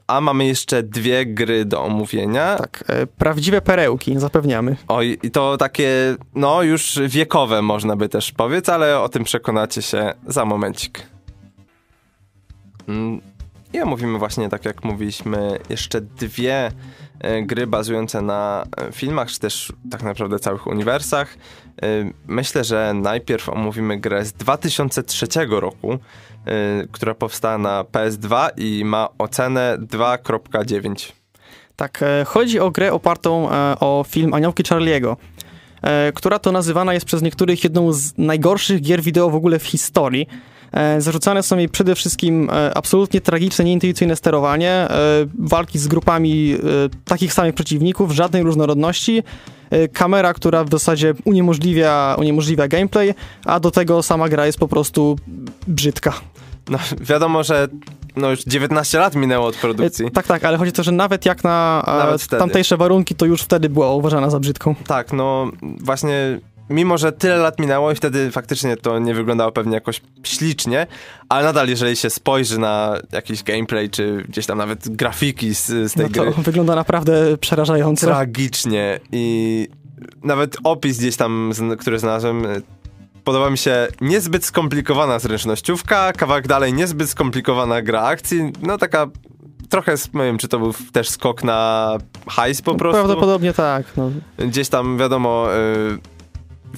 a 0.08 0.22
mamy 0.22 0.46
jeszcze 0.46 0.84
dwie 0.84 1.26
gry 1.26 1.66
do 1.66 1.84
omówienia. 1.84 2.56
Tak, 2.56 2.84
e, 2.88 3.08
prawdziwe 3.08 3.62
perełki, 3.62 4.20
zapewniamy. 4.20 4.76
Oj, 4.88 5.20
i 5.24 5.32
to 5.32 5.58
takie, 5.58 6.16
no 6.36 6.64
już 6.64 7.00
wiekowe 7.08 7.62
można 7.62 7.96
by 7.96 8.10
też 8.10 8.32
powiedzieć, 8.32 8.70
ale 8.70 9.00
o 9.00 9.10
tym 9.10 9.24
przekonacie 9.24 9.82
się 9.82 10.14
za 10.28 10.46
momencik. 10.46 11.06
Mm, 12.88 13.22
I 13.74 13.82
omówimy 13.82 14.20
właśnie, 14.20 14.50
tak 14.50 14.66
jak 14.66 14.84
mówiliśmy, 14.84 15.60
jeszcze 15.70 16.02
dwie 16.02 16.72
e, 17.20 17.42
gry 17.42 17.68
bazujące 17.68 18.22
na 18.22 18.66
e, 18.78 18.92
filmach, 18.92 19.32
czy 19.32 19.40
też 19.40 19.74
tak 19.92 20.04
naprawdę 20.04 20.40
całych 20.40 20.68
uniwersach. 20.68 21.38
E, 21.82 21.88
Myślę, 22.28 22.64
że 22.64 22.94
najpierw 22.94 23.50
omówimy 23.50 24.00
grę 24.00 24.26
z 24.26 24.34
2003 24.34 25.28
roku, 25.50 25.94
e, 25.94 25.98
która 26.92 27.16
powstała 27.16 27.58
na 27.58 27.84
PS2 27.84 28.50
i 28.58 28.86
ma 28.86 29.10
ocenę 29.18 29.78
2.9. 29.80 31.12
Tak, 31.80 32.04
e, 32.04 32.26
chodzi 32.26 32.60
o 32.60 32.72
grę 32.72 32.94
opartą 32.94 33.52
e, 33.52 33.76
o 33.80 34.06
film 34.08 34.34
Aniołki 34.34 34.64
Charlie'ego, 34.64 35.16
e, 35.82 36.12
która 36.12 36.40
to 36.40 36.52
nazywana 36.52 36.94
jest 36.94 37.06
przez 37.06 37.22
niektórych 37.22 37.64
jedną 37.64 37.94
z 37.94 38.18
najgorszych 38.18 38.82
gier 38.82 39.02
wideo 39.02 39.30
w 39.30 39.36
ogóle 39.36 39.60
w 39.60 39.66
historii. 39.66 40.28
E, 40.72 41.02
Zarzucane 41.02 41.44
są 41.44 41.58
jej 41.58 41.70
przede 41.70 41.96
wszystkim 41.96 42.50
e, 42.50 42.78
absolutnie 42.78 43.22
tragiczne, 43.22 43.66
nieintuicyjne 43.66 44.16
sterowanie, 44.16 44.72
e, 44.72 44.90
walki 45.40 45.80
z 45.80 45.88
grupami 45.88 46.56
takich 47.06 47.34
samych 47.34 47.56
przeciwników, 47.56 48.12
żadnej 48.12 48.44
różnorodności, 48.44 49.24
kamera, 49.94 50.34
która 50.34 50.64
w 50.64 50.70
zasadzie 50.70 51.14
uniemożliwia, 51.26 52.16
uniemożliwia 52.20 52.68
gameplay, 52.68 53.14
a 53.46 53.60
do 53.60 53.72
tego 53.72 54.04
sama 54.04 54.30
gra 54.30 54.46
jest 54.46 54.60
po 54.60 54.68
prostu 54.68 55.18
brzydka. 55.68 56.14
No, 56.70 56.78
wiadomo, 57.02 57.44
że 57.44 57.68
no 58.16 58.30
już 58.30 58.44
19 58.44 59.00
lat 59.00 59.16
minęło 59.16 59.48
od 59.48 59.56
produkcji. 59.56 60.12
Tak, 60.12 60.28
tak, 60.28 60.44
ale 60.44 60.58
chodzi 60.58 60.70
o 60.70 60.74
to, 60.74 60.84
że 60.84 60.92
nawet 60.92 61.26
jak 61.26 61.44
na 61.44 61.84
Nawet 61.88 62.28
tamtejsze 62.28 62.78
warunki, 62.78 63.16
to 63.16 63.26
już 63.26 63.42
wtedy 63.42 63.70
była 63.70 63.94
uważana 63.94 64.30
za 64.30 64.40
brzydką. 64.40 64.76
Tak, 64.88 65.14
no 65.14 65.52
właśnie, 65.62 66.40
mimo 66.70 66.98
że 66.98 67.12
tyle 67.12 67.38
lat 67.38 67.60
minęło 67.60 67.92
i 67.92 67.96
wtedy 67.96 68.32
faktycznie 68.32 68.78
to 68.78 69.00
nie 69.00 69.14
wyglądało 69.14 69.52
pewnie 69.52 69.74
jakoś 69.74 70.02
ślicznie, 70.24 70.88
ale 71.30 71.44
nadal 71.44 71.68
jeżeli 71.70 71.96
się 71.96 72.10
spojrzy 72.10 72.60
na 72.60 72.98
jakiś 73.12 73.44
gameplay, 73.44 73.90
czy 73.90 74.24
gdzieś 74.30 74.46
tam 74.46 74.58
nawet 74.58 74.90
grafiki 74.90 75.56
z, 75.56 75.66
z 75.68 75.94
tej 75.94 76.06
No 76.06 76.10
to 76.26 76.32
gry, 76.32 76.44
wygląda 76.44 76.76
naprawdę 76.76 77.38
przerażająco. 77.38 78.08
tragicznie 78.08 79.00
i 79.12 79.68
nawet 80.24 80.58
opis 80.64 80.98
gdzieś 80.98 81.16
tam, 81.16 81.52
który 81.80 82.00
znalazłem, 82.00 82.46
y, 82.46 82.62
podoba 83.24 83.50
mi 83.50 83.58
się 83.58 83.88
niezbyt 84.02 84.46
skomplikowana 84.46 85.20
zręcznościówka, 85.20 86.14
kawałek 86.14 86.48
dalej 86.48 86.74
niezbyt 86.74 87.10
skomplikowana 87.10 87.82
gra 87.82 88.02
akcji, 88.02 88.52
no 88.62 88.78
taka 88.78 89.08
trochę, 89.70 89.96
nie 90.14 90.24
wiem, 90.24 90.38
czy 90.38 90.48
to 90.48 90.60
był 90.60 90.74
też 90.92 91.10
skok 91.10 91.44
na 91.44 91.92
hajs 92.28 92.62
po 92.62 92.76
prostu. 92.76 92.98
Prawdopodobnie 92.98 93.54
tak. 93.54 93.86
No. 93.98 94.12
Gdzieś 94.38 94.70
tam, 94.70 94.98
wiadomo, 94.98 95.48
y, 95.56 96.19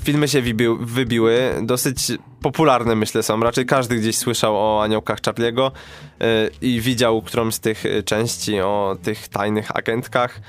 filmy 0.03 0.27
się 0.27 0.41
wybił, 0.41 0.77
wybiły, 0.77 1.39
dosyć 1.61 2.11
popularne 2.41 2.95
myślę 2.95 3.23
są, 3.23 3.39
raczej 3.39 3.65
każdy 3.65 3.95
gdzieś 3.95 4.17
słyszał 4.17 4.57
o 4.57 4.83
Aniołkach 4.83 5.21
Chapliego 5.25 5.71
y, 6.21 6.51
i 6.61 6.81
widział 6.81 7.21
którąś 7.21 7.53
z 7.53 7.59
tych 7.59 7.85
y, 7.85 8.03
części 8.03 8.59
o 8.61 8.97
tych 9.03 9.27
tajnych 9.27 9.77
agentkach. 9.77 10.41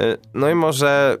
Y, 0.00 0.18
no 0.34 0.50
i 0.50 0.54
może, 0.54 1.18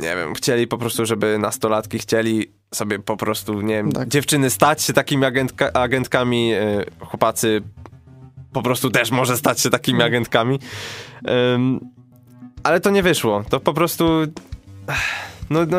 nie 0.00 0.16
wiem, 0.16 0.34
chcieli 0.34 0.66
po 0.66 0.78
prostu, 0.78 1.06
żeby 1.06 1.38
nastolatki 1.38 1.98
chcieli 1.98 2.52
sobie 2.74 2.98
po 2.98 3.16
prostu, 3.16 3.60
nie 3.60 3.74
wiem, 3.74 3.92
Tak. 3.92 4.08
dziewczyny 4.08 4.50
stać 4.50 4.82
się 4.82 4.92
takimi 4.92 5.24
agentka, 5.24 5.72
agentkami, 5.72 6.54
y, 6.54 6.84
chłopacy 7.06 7.62
po 8.52 8.62
prostu 8.62 8.90
też 8.90 9.10
może 9.10 9.36
stać 9.36 9.60
się 9.60 9.70
takimi 9.70 10.02
agentkami. 10.02 10.58
Ym, 11.54 11.80
ale 12.62 12.80
to 12.80 12.90
nie 12.90 13.02
wyszło. 13.02 13.44
To 13.50 13.60
po 13.60 13.74
prostu. 13.74 14.04
No, 15.50 15.66
no, 15.66 15.78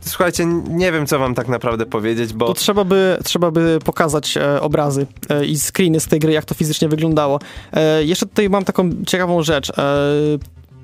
słuchajcie, 0.00 0.46
nie 0.68 0.92
wiem, 0.92 1.06
co 1.06 1.18
wam 1.18 1.34
tak 1.34 1.48
naprawdę 1.48 1.86
powiedzieć, 1.86 2.32
bo... 2.32 2.46
To 2.46 2.54
trzeba 2.54 2.84
by, 2.84 3.18
trzeba 3.24 3.50
by 3.50 3.78
pokazać 3.84 4.36
e, 4.36 4.60
obrazy 4.60 5.06
e, 5.28 5.46
i 5.46 5.58
screeny 5.58 6.00
z 6.00 6.06
tej 6.06 6.20
gry, 6.20 6.32
jak 6.32 6.44
to 6.44 6.54
fizycznie 6.54 6.88
wyglądało. 6.88 7.40
E, 7.72 8.04
jeszcze 8.04 8.26
tutaj 8.26 8.50
mam 8.50 8.64
taką 8.64 8.90
ciekawą 9.06 9.42
rzecz. 9.42 9.70
E, 9.70 9.74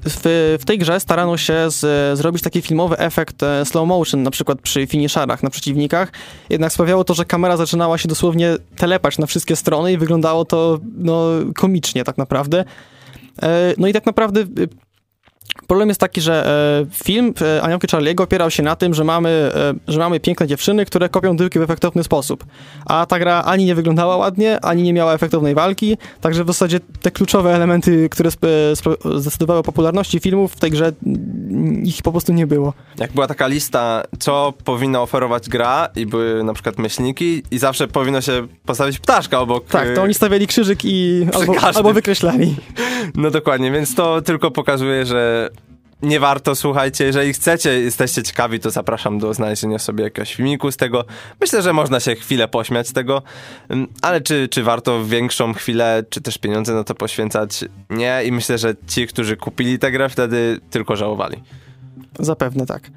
w, 0.06 0.56
w 0.60 0.64
tej 0.64 0.78
grze 0.78 1.00
starano 1.00 1.36
się 1.36 1.54
z, 1.68 2.18
zrobić 2.18 2.42
taki 2.42 2.62
filmowy 2.62 2.98
efekt 2.98 3.42
e, 3.42 3.64
slow 3.64 3.88
motion, 3.88 4.22
na 4.22 4.30
przykład 4.30 4.60
przy 4.60 4.86
finisherach 4.86 5.42
na 5.42 5.50
przeciwnikach, 5.50 6.12
jednak 6.50 6.72
sprawiało 6.72 7.04
to, 7.04 7.14
że 7.14 7.24
kamera 7.24 7.56
zaczynała 7.56 7.98
się 7.98 8.08
dosłownie 8.08 8.56
telepać 8.76 9.18
na 9.18 9.26
wszystkie 9.26 9.56
strony 9.56 9.92
i 9.92 9.98
wyglądało 9.98 10.44
to 10.44 10.78
no, 10.96 11.28
komicznie 11.54 12.04
tak 12.04 12.18
naprawdę. 12.18 12.64
E, 13.42 13.74
no 13.78 13.88
i 13.88 13.92
tak 13.92 14.06
naprawdę 14.06 14.40
e, 14.40 14.44
Problem 15.66 15.88
jest 15.88 16.00
taki, 16.00 16.20
że 16.20 16.46
e, 16.90 16.94
film 17.04 17.34
e, 17.40 17.62
Aniołki 17.62 17.86
Charlie'ego 17.86 18.22
opierał 18.22 18.50
się 18.50 18.62
na 18.62 18.76
tym, 18.76 18.94
że 18.94 19.04
mamy, 19.04 19.28
e, 19.28 19.74
że 19.92 19.98
mamy 19.98 20.20
piękne 20.20 20.46
dziewczyny, 20.46 20.86
które 20.86 21.08
kopią 21.08 21.36
tyłki 21.36 21.58
w 21.58 21.62
efektowny 21.62 22.04
sposób. 22.04 22.44
A 22.86 23.06
ta 23.06 23.18
gra 23.18 23.42
ani 23.42 23.64
nie 23.64 23.74
wyglądała 23.74 24.16
ładnie, 24.16 24.60
ani 24.60 24.82
nie 24.82 24.92
miała 24.92 25.14
efektownej 25.14 25.54
walki, 25.54 25.96
także 26.20 26.44
w 26.44 26.46
zasadzie 26.46 26.80
te 27.02 27.10
kluczowe 27.10 27.54
elementy, 27.54 28.08
które 28.08 28.30
zdecydowały 29.14 29.60
o 29.60 29.62
popularności 29.62 30.20
filmów 30.20 30.52
w 30.52 30.60
tej 30.60 30.70
grze, 30.70 30.92
mm, 31.06 31.84
ich 31.84 32.02
po 32.02 32.10
prostu 32.10 32.32
nie 32.32 32.46
było. 32.46 32.72
Jak 32.98 33.12
była 33.12 33.26
taka 33.26 33.46
lista, 33.46 34.02
co 34.18 34.52
powinna 34.64 35.02
oferować 35.02 35.48
gra 35.48 35.88
i 35.96 36.06
były 36.06 36.44
na 36.44 36.54
przykład 36.54 36.78
myślniki 36.78 37.42
i 37.50 37.58
zawsze 37.58 37.88
powinno 37.88 38.20
się 38.20 38.46
postawić 38.66 38.98
ptaszka 38.98 39.40
obok... 39.40 39.66
Tak, 39.66 39.94
to 39.94 40.02
oni 40.02 40.14
stawiali 40.14 40.46
krzyżyk 40.46 40.84
i 40.84 41.26
albo, 41.34 41.54
albo 41.60 41.92
wykreślali. 41.92 42.56
No 43.14 43.30
dokładnie, 43.30 43.70
więc 43.70 43.94
to 43.94 44.22
tylko 44.22 44.50
pokazuje, 44.50 45.06
że 45.06 45.43
nie 46.04 46.20
warto, 46.20 46.54
słuchajcie, 46.54 47.04
jeżeli 47.04 47.32
chcecie, 47.32 47.80
jesteście 47.80 48.22
ciekawi, 48.22 48.60
to 48.60 48.70
zapraszam 48.70 49.18
do 49.18 49.34
znalezienia 49.34 49.78
sobie 49.78 50.04
jakiegoś 50.04 50.34
filmiku 50.34 50.72
z 50.72 50.76
tego. 50.76 51.04
Myślę, 51.40 51.62
że 51.62 51.72
można 51.72 52.00
się 52.00 52.14
chwilę 52.14 52.48
pośmiać 52.48 52.88
z 52.88 52.92
tego, 52.92 53.22
mm, 53.68 53.88
ale 54.02 54.20
czy, 54.20 54.48
czy 54.48 54.62
warto 54.62 55.04
większą 55.04 55.54
chwilę, 55.54 56.04
czy 56.10 56.20
też 56.20 56.38
pieniądze 56.38 56.74
na 56.74 56.84
to 56.84 56.94
poświęcać? 56.94 57.64
Nie 57.90 58.22
i 58.24 58.32
myślę, 58.32 58.58
że 58.58 58.74
ci, 58.86 59.06
którzy 59.06 59.36
kupili 59.36 59.78
tę 59.78 59.92
grę 59.92 60.08
wtedy 60.08 60.60
tylko 60.70 60.96
żałowali. 60.96 61.42
Zapewne 62.18 62.66
tak. 62.66 62.90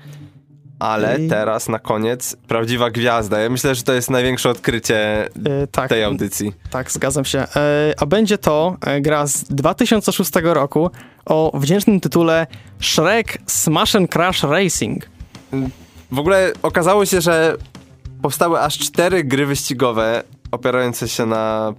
Ale 0.79 1.19
I... 1.19 1.29
teraz 1.29 1.69
na 1.69 1.79
koniec 1.79 2.37
prawdziwa 2.47 2.89
gwiazda. 2.89 3.39
Ja 3.39 3.49
myślę, 3.49 3.75
że 3.75 3.83
to 3.83 3.93
jest 3.93 4.09
największe 4.09 4.49
odkrycie 4.49 5.29
yy, 5.35 5.67
tak, 5.71 5.89
tej 5.89 6.03
audycji. 6.03 6.53
Tak, 6.69 6.91
zgadzam 6.91 7.25
się. 7.25 7.37
Yy, 7.37 7.93
a 7.97 8.05
będzie 8.05 8.37
to 8.37 8.77
e, 8.81 9.01
gra 9.01 9.27
z 9.27 9.43
2006 9.43 10.31
roku 10.43 10.89
o 11.25 11.51
wdzięcznym 11.59 11.99
tytule 11.99 12.47
Shrek 12.79 13.37
Smash 13.45 13.95
and 13.95 14.11
Crash 14.11 14.43
Racing. 14.43 15.09
W 16.11 16.19
ogóle 16.19 16.51
okazało 16.63 17.05
się, 17.05 17.21
że 17.21 17.55
powstały 18.21 18.59
aż 18.59 18.77
cztery 18.77 19.23
gry 19.23 19.45
wyścigowe 19.45 20.23
opierające 20.51 21.07
się 21.07 21.25
na 21.25 21.73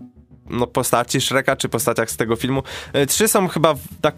no, 0.50 0.66
postaci 0.66 1.20
Shreka 1.20 1.56
czy 1.56 1.68
postaciach 1.68 2.10
z 2.10 2.16
tego 2.16 2.36
filmu. 2.36 2.62
Trzy 3.08 3.28
są 3.28 3.48
chyba 3.48 3.74
tak 4.00 4.14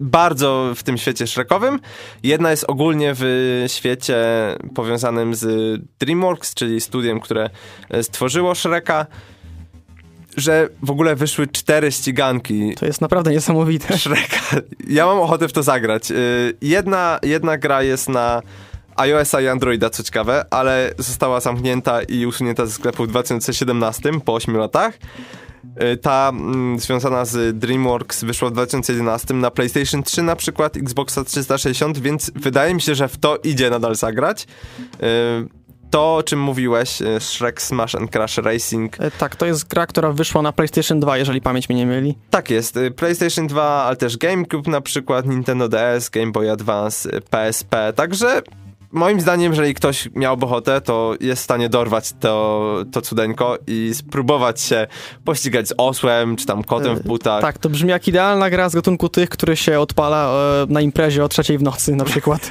bardzo 0.00 0.72
w 0.76 0.82
tym 0.82 0.98
świecie 0.98 1.26
Shrekowym. 1.26 1.80
Jedna 2.22 2.50
jest 2.50 2.64
ogólnie 2.68 3.12
w 3.16 3.64
świecie 3.66 4.16
powiązanym 4.74 5.34
z 5.34 5.46
DreamWorks, 6.00 6.54
czyli 6.54 6.80
studiem, 6.80 7.20
które 7.20 7.50
e, 7.90 8.02
stworzyło 8.02 8.54
Shreka 8.54 9.06
że 10.36 10.68
w 10.82 10.90
ogóle 10.90 11.16
wyszły 11.16 11.46
cztery 11.46 11.92
ściganki. 11.92 12.74
To 12.74 12.86
jest 12.86 13.00
naprawdę 13.00 13.30
niesamowite. 13.30 13.98
Shreka. 13.98 14.40
Ja 14.88 15.06
mam 15.06 15.20
ochotę 15.20 15.48
w 15.48 15.52
to 15.52 15.62
zagrać. 15.62 16.10
E, 16.10 16.14
jedna, 16.62 17.18
jedna 17.22 17.58
gra 17.58 17.82
jest 17.82 18.08
na 18.08 18.42
iOS-a 18.96 19.40
i 19.40 19.48
Androida, 19.48 19.90
co 19.90 20.02
ciekawe, 20.02 20.44
ale 20.50 20.94
została 20.98 21.40
zamknięta 21.40 22.02
i 22.02 22.26
usunięta 22.26 22.66
ze 22.66 22.72
sklepu 22.72 23.04
w 23.04 23.08
2017, 23.08 24.10
po 24.24 24.34
8 24.34 24.56
latach. 24.56 24.98
Y, 25.92 25.96
ta 25.96 26.28
mm, 26.28 26.78
związana 26.78 27.24
z 27.24 27.58
DreamWorks 27.58 28.24
wyszła 28.24 28.48
w 28.48 28.52
2011 28.52 29.34
na 29.34 29.50
PlayStation 29.50 30.02
3 30.02 30.22
na 30.22 30.36
przykład, 30.36 30.76
Xboxa 30.76 31.24
360, 31.24 31.98
więc 31.98 32.30
wydaje 32.34 32.74
mi 32.74 32.80
się, 32.80 32.94
że 32.94 33.08
w 33.08 33.16
to 33.16 33.36
idzie 33.36 33.70
nadal 33.70 33.94
zagrać. 33.94 34.46
Y, 35.02 35.58
to, 35.90 36.16
o 36.16 36.22
czym 36.22 36.40
mówiłeś, 36.40 37.02
y, 37.02 37.20
Shrek 37.20 37.62
Smash 37.62 37.94
and 37.94 38.10
Crash 38.10 38.38
Racing. 38.38 38.96
Tak, 39.18 39.36
to 39.36 39.46
jest 39.46 39.68
gra, 39.68 39.86
która 39.86 40.12
wyszła 40.12 40.42
na 40.42 40.52
PlayStation 40.52 41.00
2, 41.00 41.18
jeżeli 41.18 41.40
pamięć 41.40 41.68
mnie 41.68 41.78
nie 41.78 41.86
myli. 41.86 42.18
Tak 42.30 42.50
jest. 42.50 42.78
PlayStation 42.96 43.46
2, 43.46 43.62
ale 43.62 43.96
też 43.96 44.16
GameCube 44.16 44.70
na 44.70 44.80
przykład, 44.80 45.26
Nintendo 45.26 45.68
DS, 45.68 46.10
Game 46.10 46.32
Boy 46.32 46.50
Advance, 46.50 47.20
PSP, 47.30 47.92
także 47.92 48.42
moim 48.92 49.20
zdaniem, 49.20 49.52
jeżeli 49.52 49.74
ktoś 49.74 50.08
miałby 50.14 50.46
ochotę, 50.46 50.80
to 50.80 51.14
jest 51.20 51.42
w 51.42 51.44
stanie 51.44 51.68
dorwać 51.68 52.12
to, 52.20 52.84
to 52.92 53.00
cudeńko 53.00 53.58
i 53.66 53.90
spróbować 53.94 54.60
się 54.60 54.86
pościgać 55.24 55.68
z 55.68 55.74
osłem, 55.76 56.36
czy 56.36 56.46
tam 56.46 56.64
kotem 56.64 56.96
w 56.96 57.02
butach. 57.02 57.42
Tak, 57.42 57.58
to 57.58 57.68
brzmi 57.68 57.90
jak 57.90 58.08
idealna 58.08 58.50
gra 58.50 58.68
z 58.68 58.74
gatunku 58.74 59.08
tych, 59.08 59.28
który 59.28 59.56
się 59.56 59.80
odpala 59.80 60.32
e, 60.62 60.66
na 60.72 60.80
imprezie 60.80 61.24
o 61.24 61.28
trzeciej 61.28 61.58
w 61.58 61.62
nocy 61.62 61.96
na 61.96 62.04
przykład. 62.04 62.50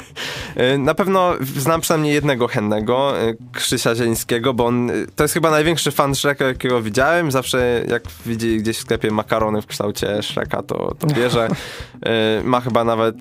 E, 0.56 0.78
na 0.88 0.94
pewno 0.94 1.34
znam 1.42 1.82
przynajmniej 1.82 2.14
jednego 2.14 2.48
chętnego, 2.48 3.22
e, 3.22 3.34
Krzysia 3.54 3.96
Zielińskiego, 3.96 4.54
bo 4.54 4.66
on 4.66 4.92
to 5.16 5.24
jest 5.24 5.34
chyba 5.34 5.52
największy 5.52 5.92
fan 5.92 6.16
Shreka, 6.16 6.46
jakiego 6.46 6.82
widziałem. 6.82 7.32
Zawsze 7.32 7.84
jak 7.88 8.04
widzi 8.26 8.58
gdzieś 8.58 8.78
w 8.78 8.82
sklepie 8.82 9.12
makarony 9.12 9.62
w 9.62 9.66
kształcie 9.66 10.24
Shreka, 10.24 10.64
to, 10.64 10.96
to 11.00 11.08
bierze. 11.08 11.48
Ma 12.44 12.62
chyba 12.62 12.84
nawet 12.84 13.16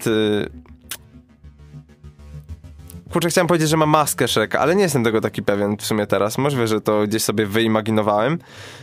kurczę, 3.13 3.29
chciałem 3.29 3.47
powiedzieć, 3.47 3.69
że 3.69 3.77
ma 3.77 3.87
maskę 3.87 4.29
Shreka, 4.29 4.61
ale 4.61 4.77
nie 4.77 4.83
jestem 4.83 5.05
tego 5.05 5.21
taki 5.21 5.43
pewien 5.43 5.77
w 5.77 5.87
sumie 5.87 6.07
teraz. 6.07 6.39
Możliwe, 6.39 6.69
że 6.69 6.81
to 6.81 7.07
gdzieś 7.07 7.23
sobie 7.23 7.47
wyimaginowałem. 7.47 8.39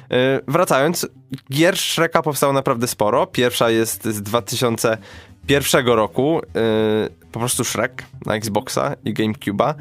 Yy, 0.10 0.18
wracając, 0.48 1.08
gier 1.52 1.78
Shreka 1.78 2.22
powstało 2.22 2.54
naprawdę 2.54 2.88
sporo. 2.88 3.28
Pierwsza 3.28 3.70
jest 3.70 4.06
z 4.06 4.22
2001 4.22 5.88
roku, 5.88 6.42
yy, 6.56 7.10
po 7.32 7.40
prostu 7.40 7.64
Shrek 7.64 8.04
na 8.26 8.36
Xboxa 8.36 8.96
i 9.06 9.14
GameCube'a. 9.14 9.74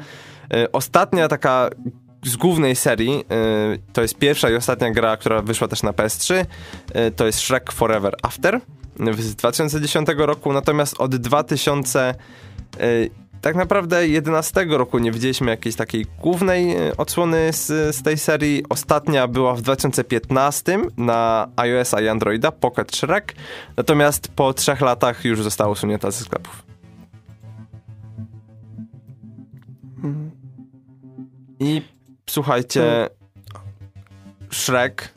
Yy, 0.51 0.71
ostatnia 0.71 1.27
taka 1.27 1.69
z 2.25 2.35
głównej 2.35 2.75
serii, 2.75 3.15
yy, 3.15 3.79
to 3.93 4.01
jest 4.01 4.17
pierwsza 4.17 4.49
i 4.49 4.55
ostatnia 4.55 4.91
gra, 4.91 5.17
która 5.17 5.41
wyszła 5.41 5.67
też 5.67 5.83
na 5.83 5.91
PS3, 5.91 6.35
yy, 6.95 7.11
to 7.11 7.25
jest 7.25 7.39
Shrek 7.39 7.71
Forever 7.71 8.15
After 8.23 8.59
z 9.19 9.35
2010 9.35 10.07
roku, 10.17 10.53
natomiast 10.53 10.95
od 10.99 11.15
2000 11.15 12.15
tak 13.43 13.55
naprawdę 13.55 14.07
11 14.07 14.65
roku 14.65 14.99
nie 14.99 15.11
widzieliśmy 15.11 15.51
jakiejś 15.51 15.75
takiej 15.75 16.05
głównej 16.21 16.75
e, 16.75 16.97
odsłony 16.97 17.53
z, 17.53 17.95
z 17.95 18.03
tej 18.03 18.17
serii. 18.17 18.63
Ostatnia 18.69 19.27
była 19.27 19.55
w 19.55 19.61
2015 19.61 20.79
na 20.97 21.47
iOS 21.55 21.95
i 22.03 22.07
Androida, 22.07 22.51
Pocket 22.51 22.95
Shrek, 22.95 23.35
natomiast 23.77 24.27
po 24.27 24.53
trzech 24.53 24.81
latach 24.81 25.25
już 25.25 25.43
została 25.43 25.71
usunięta 25.71 26.11
ze 26.11 26.23
sklepów. 26.25 26.63
I 31.59 31.81
słuchajcie, 32.29 33.09
Shrek 34.51 35.13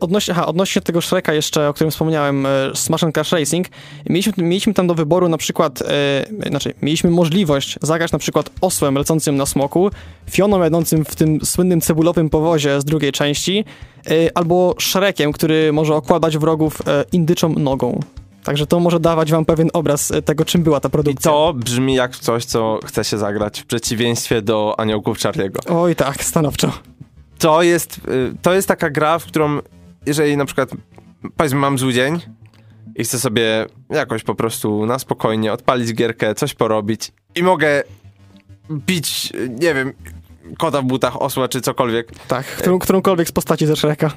odnośnie, 0.00 0.34
aha, 0.34 0.46
odnośnie 0.46 0.82
tego 0.82 1.00
Shreka 1.00 1.34
jeszcze, 1.34 1.68
o 1.68 1.74
którym 1.74 1.90
wspomniałem, 1.90 2.46
y, 2.46 2.48
Smash 2.74 3.04
and 3.04 3.14
Crash 3.14 3.32
Racing, 3.32 3.66
mieliśmy, 4.08 4.32
mieliśmy 4.44 4.74
tam 4.74 4.86
do 4.86 4.94
wyboru 4.94 5.28
na 5.28 5.38
przykład, 5.38 5.82
e, 5.82 6.48
znaczy, 6.48 6.74
mieliśmy 6.82 7.10
możliwość 7.10 7.78
zagrać 7.82 8.12
na 8.12 8.18
przykład 8.18 8.50
osłem 8.60 8.94
lecącym 8.94 9.36
na 9.36 9.46
smoku, 9.46 9.90
Fioną 10.30 10.62
jadącym 10.62 11.04
w 11.04 11.16
tym 11.16 11.44
słynnym 11.44 11.80
cebulowym 11.80 12.30
powozie 12.30 12.80
z 12.80 12.84
drugiej 12.84 13.12
części, 13.12 13.64
albo 14.34 14.74
Shrekiem, 14.80 15.32
który 15.32 15.72
może 15.72 15.94
okładać 15.94 16.38
wrogów 16.38 16.82
indyczą 17.12 17.48
nogą. 17.48 18.00
Także 18.44 18.66
to 18.66 18.80
może 18.80 19.00
dawać 19.00 19.30
wam 19.30 19.44
pewien 19.44 19.70
obraz 19.72 20.12
tego, 20.24 20.44
czym 20.44 20.62
była 20.62 20.80
ta 20.80 20.88
produkcja. 20.88 21.30
I 21.30 21.34
to 21.34 21.52
brzmi 21.56 21.94
jak 21.94 22.16
coś, 22.16 22.44
co 22.44 22.78
chce 22.84 23.04
się 23.04 23.18
zagrać 23.18 23.60
w 23.60 23.66
przeciwieństwie 23.66 24.42
do 24.42 24.74
Aniołków 24.78 25.18
Charlie'ego. 25.18 25.76
Oj 25.76 25.96
tak, 25.96 26.24
stanowczo 26.24 26.72
to 27.38 27.62
jest, 27.62 28.00
y, 28.08 28.34
to 28.42 28.54
jest 28.54 28.68
taka 28.68 28.90
gra, 28.90 29.18
w 29.18 29.24
którą 29.24 29.60
jeżeli 30.06 30.36
na 30.36 30.44
przykład 30.44 30.70
powiedzmy 31.36 31.58
mam 31.58 31.78
zły 31.78 31.92
dzień 31.92 32.20
i 32.96 33.04
chcę 33.04 33.18
sobie 33.18 33.66
jakoś 33.90 34.22
po 34.22 34.34
prostu 34.34 34.86
na 34.86 34.98
spokojnie 34.98 35.52
odpalić 35.52 35.94
gierkę, 35.94 36.34
coś 36.34 36.54
porobić 36.54 37.12
i 37.34 37.42
mogę 37.42 37.82
bić, 38.70 39.32
nie 39.48 39.74
wiem, 39.74 39.92
kota 40.58 40.82
w 40.82 40.84
butach, 40.84 41.22
osła 41.22 41.48
czy 41.48 41.60
cokolwiek. 41.60 42.12
Tak, 42.28 42.46
którą, 42.46 42.78
którąkolwiek 42.78 43.28
z 43.28 43.32
postaci 43.32 43.66
ze 43.66 43.76
Shreka. 43.76 44.12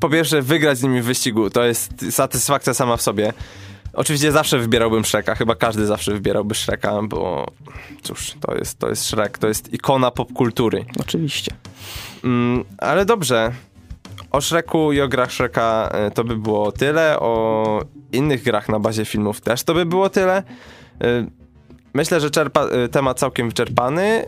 Po 0.00 0.08
pierwsze, 0.08 0.42
wygrać 0.42 0.78
z 0.78 0.82
nimi 0.82 1.02
w 1.02 1.04
wyścigu, 1.04 1.50
to 1.50 1.64
jest 1.64 1.92
satysfakcja 2.10 2.74
sama 2.74 2.96
w 2.96 3.02
sobie. 3.02 3.32
Oczywiście 3.92 4.32
zawsze 4.32 4.58
wybierałbym 4.58 5.04
Shreka, 5.04 5.34
chyba 5.34 5.54
każdy 5.54 5.86
zawsze 5.86 6.12
wybierałby 6.12 6.54
Shreka, 6.54 7.00
bo 7.02 7.46
cóż, 8.02 8.34
to 8.40 8.54
jest, 8.54 8.78
to 8.78 8.88
jest 8.88 9.04
Shrek, 9.04 9.38
to 9.38 9.48
jest 9.48 9.72
ikona 9.72 10.10
popkultury. 10.10 10.84
Oczywiście. 11.00 11.52
Mm, 12.24 12.64
ale 12.78 13.04
dobrze, 13.04 13.52
o 14.30 14.40
Shreku 14.40 14.92
i 14.92 15.00
o 15.00 15.08
grach 15.08 15.32
Shreka 15.32 15.88
e, 15.92 16.10
to 16.10 16.24
by 16.24 16.36
było 16.36 16.72
tyle, 16.72 17.20
o 17.20 17.84
innych 18.12 18.42
grach 18.42 18.68
na 18.68 18.80
bazie 18.80 19.04
filmów 19.04 19.40
też 19.40 19.62
to 19.62 19.74
by 19.74 19.86
było 19.86 20.10
tyle. 20.10 20.42
E, 21.02 21.26
myślę, 21.94 22.20
że 22.20 22.30
czerpa, 22.30 22.66
y, 22.84 22.88
temat 22.88 23.18
całkiem 23.18 23.48
wyczerpany. 23.48 24.24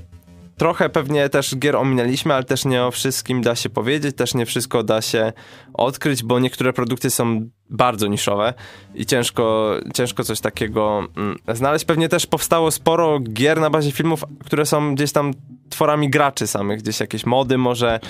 Trochę 0.63 0.89
pewnie 0.89 1.29
też 1.29 1.57
gier 1.57 1.77
ominęliśmy, 1.77 2.35
ale 2.35 2.45
też 2.45 2.65
nie 2.65 2.85
o 2.85 2.91
wszystkim 2.91 3.43
da 3.43 3.55
się 3.55 3.71
powiedzieć, 3.71 4.17
też 4.17 4.35
nie 4.35 4.47
wszystko 4.47 4.83
da 4.83 5.03
się 5.03 5.33
odkryć, 5.75 6.23
bo 6.23 6.41
niektóre 6.41 6.73
produkty 6.73 7.11
są 7.11 7.49
bardzo 7.71 8.07
niszowe 8.07 8.55
i 8.95 9.07
ciężko, 9.07 9.75
ciężko 9.95 10.25
coś 10.25 10.41
takiego 10.41 11.07
mm, 11.17 11.39
znaleźć. 11.55 11.85
Pewnie 11.85 12.09
też 12.09 12.27
powstało 12.27 12.71
sporo 12.71 13.21
gier 13.21 13.61
na 13.61 13.71
bazie 13.71 13.93
filmów, 13.93 14.25
które 14.45 14.67
są 14.67 14.95
gdzieś 14.95 15.13
tam 15.13 15.33
tworami 15.71 16.11
graczy 16.11 16.47
samych, 16.47 16.83
gdzieś 16.83 17.01
jakieś 17.01 17.27
mody 17.27 17.59
może. 17.59 18.01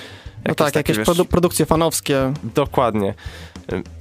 No 0.45 0.55
tak, 0.55 0.67
takie, 0.67 0.77
jakieś 0.77 0.97
wiesz, 0.97 1.07
produ- 1.07 1.25
produkcje 1.25 1.65
fanowskie. 1.65 2.33
Dokładnie. 2.55 3.13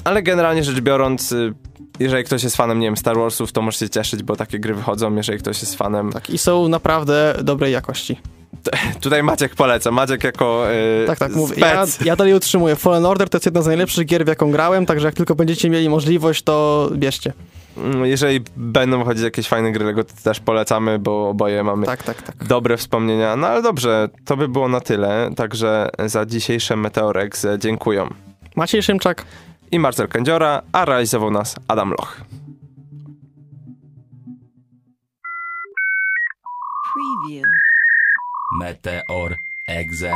Ale 0.05 0.22
generalnie 0.22 0.64
rzecz 0.64 0.80
biorąc, 0.80 1.32
y, 1.32 1.55
jeżeli 1.98 2.24
ktoś 2.24 2.42
jest 2.42 2.57
fanem, 2.57 2.80
nie 2.80 2.86
wiem, 2.86 2.96
Star 2.96 3.16
Warsów, 3.16 3.53
to 3.53 3.62
może 3.62 3.78
się 3.78 3.90
cieszyć, 3.90 4.22
bo 4.22 4.36
takie 4.36 4.59
gry 4.59 4.74
wychodzą. 4.74 5.16
Jeżeli 5.16 5.38
ktoś 5.38 5.61
jest 5.61 5.76
fanem. 5.76 6.12
Tak, 6.12 6.30
i 6.30 6.38
są 6.38 6.68
naprawdę 6.68 7.34
dobrej 7.42 7.72
jakości. 7.72 8.18
Tutaj 9.00 9.22
Maciek 9.22 9.55
poleca. 9.55 9.90
Maciek 9.90 10.24
jako 10.24 10.66
y, 11.03 11.07
Tak, 11.07 11.18
tak, 11.18 11.32
mówię. 11.34 11.55
Ja, 11.59 11.84
ja 12.05 12.16
dalej 12.16 12.34
utrzymuję. 12.34 12.76
Fallen 12.76 13.07
Order 13.07 13.28
to 13.28 13.36
jest 13.36 13.46
jedna 13.46 13.62
z 13.62 13.66
najlepszych 13.66 14.07
gier, 14.07 14.24
w 14.24 14.28
jaką 14.28 14.50
grałem, 14.50 14.86
także 14.86 15.07
jak 15.07 15.14
tylko 15.14 15.34
będziecie 15.34 15.70
mieli 15.70 15.88
możliwość, 15.88 16.42
to 16.42 16.88
bierzcie. 16.94 17.32
Mm, 17.76 18.07
Jeżeli 18.07 18.40
będą 18.57 18.98
wychodzić 18.98 19.24
jakieś 19.24 19.48
fajne 19.48 19.72
gry 19.72 19.84
Lego, 19.84 20.05
to 20.05 20.12
też 20.24 20.40
polecamy, 20.40 20.98
bo 20.98 21.28
oboje 21.28 21.64
mamy 21.64 21.86
Tak, 21.86 22.03
tak, 22.03 22.22
tak. 22.22 22.44
dobre 22.44 22.76
wspomnienia. 22.76 23.36
No 23.36 23.46
ale 23.46 23.62
dobrze, 23.62 24.09
to 24.24 24.36
by 24.36 24.48
było 24.48 24.68
na 24.68 24.80
tyle. 24.80 25.30
Także 25.36 25.88
za 26.07 26.26
dzisiejsze 26.26 26.76
Meteorex 26.76 27.46
dziękuję. 27.59 28.09
Maciej 28.57 28.82
Szymczak, 28.82 29.24
I 29.70 29.78
Marcel 29.78 30.09
Kędziora, 30.09 30.62
a 30.72 30.84
realizował 30.84 31.30
nas 31.30 31.57
Adam 31.68 31.90
Loch. 31.90 32.20
Preview. 36.92 37.44
Meteor 38.55 39.40
Exe. 39.66 40.12